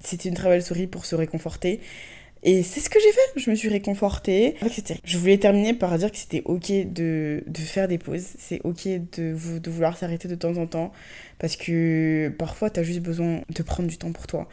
[0.00, 1.80] c'était une très belle story pour se réconforter.
[2.48, 4.54] Et c'est ce que j'ai fait, je me suis réconfortée.
[5.04, 8.86] Je voulais terminer par dire que c'était ok de, faire des pauses, c'est ok
[9.16, 10.92] de, de vouloir s'arrêter de temps en temps,
[11.40, 14.48] parce que parfois t'as juste besoin de prendre du temps pour toi.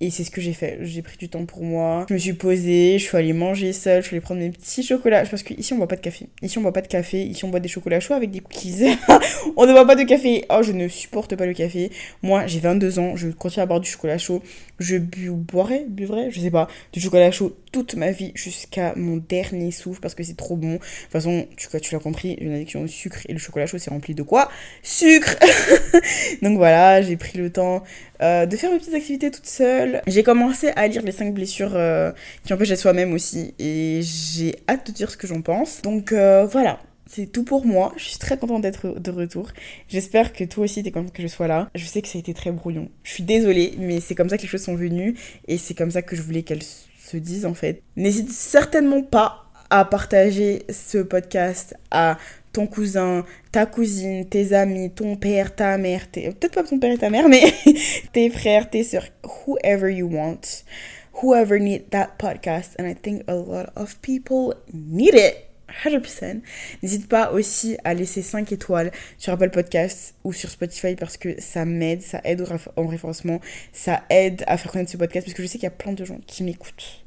[0.00, 0.78] Et c'est ce que j'ai fait.
[0.82, 2.06] J'ai pris du temps pour moi.
[2.08, 4.82] Je me suis posée, je suis allée manger seule, je suis allée prendre mes petits
[4.82, 5.24] chocolats.
[5.24, 6.26] Parce qu'ici on boit pas de café.
[6.42, 7.22] Ici on boit pas de café.
[7.22, 8.96] Ici on boit des chocolats chauds avec des cookies.
[9.56, 10.44] on ne boit pas de café.
[10.50, 11.90] Oh, je ne supporte pas le café.
[12.22, 14.42] Moi, j'ai 22 ans, je continue à boire du chocolat chaud.
[14.80, 19.16] Je bu boirai, buvrai, je sais pas, du chocolat chaud toute ma vie jusqu'à mon
[19.16, 20.74] dernier souffle parce que c'est trop bon.
[20.74, 23.78] De toute façon, tu, tu l'as compris, une addiction au sucre et le chocolat chaud
[23.78, 24.48] c'est rempli de quoi?
[24.82, 25.36] Sucre
[26.42, 27.82] Donc voilà, j'ai pris le temps
[28.22, 29.83] euh, de faire mes petites activités toute seule.
[30.06, 32.12] J'ai commencé à lire les 5 blessures euh,
[32.44, 35.82] qui empêchent d'être soi-même aussi et j'ai hâte de dire ce que j'en pense.
[35.82, 37.92] Donc euh, voilà, c'est tout pour moi.
[37.96, 39.50] Je suis très contente d'être de retour.
[39.88, 41.68] J'espère que toi aussi t'es contente que je sois là.
[41.74, 42.88] Je sais que ça a été très brouillon.
[43.02, 45.14] Je suis désolée, mais c'est comme ça que les choses sont venues
[45.48, 47.82] et c'est comme ça que je voulais qu'elles se disent en fait.
[47.96, 52.18] N'hésite certainement pas à partager ce podcast à
[52.54, 56.98] ton cousin, ta cousine, tes amis, ton père, ta mère, peut-être pas ton père et
[56.98, 57.42] ta mère, mais
[58.12, 59.08] tes frères, tes soeurs,
[59.46, 60.64] whoever you want,
[61.20, 62.76] whoever need that podcast.
[62.78, 65.34] And I think a lot of people need it.
[65.82, 66.40] 100%.
[66.82, 71.40] N'hésite pas aussi à laisser 5 étoiles sur Apple Podcast ou sur Spotify parce que
[71.40, 72.44] ça m'aide, ça aide
[72.76, 73.40] au référencement,
[73.72, 75.92] ça aide à faire connaître ce podcast parce que je sais qu'il y a plein
[75.92, 77.03] de gens qui m'écoutent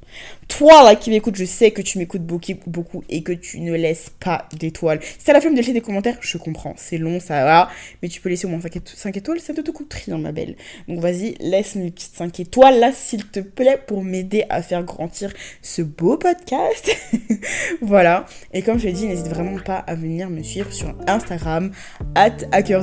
[0.48, 4.12] toi là qui m'écoutes, je sais que tu m'écoutes beaucoup, et que tu ne laisses
[4.20, 5.00] pas d'étoiles.
[5.02, 6.74] Si t'as la flemme de laisser des commentaires, je comprends.
[6.78, 7.70] C'est long, ça va.
[8.02, 10.56] Mais tu peux laisser au moins 5 étoiles, ça ne te coûte rien, ma belle.
[10.88, 14.84] Donc vas-y, laisse mes petites 5 étoiles là, s'il te plaît, pour m'aider à faire
[14.84, 16.96] grandir ce beau podcast.
[17.82, 18.26] voilà.
[18.54, 21.72] Et comme je l'ai dit, n'hésite vraiment pas à venir me suivre sur Instagram,
[22.16, 22.38] at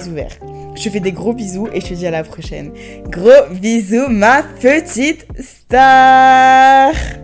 [0.07, 0.39] ouverts.
[0.77, 2.73] Je fais des gros bisous et je te dis à la prochaine.
[3.09, 7.24] Gros bisous, ma petite star!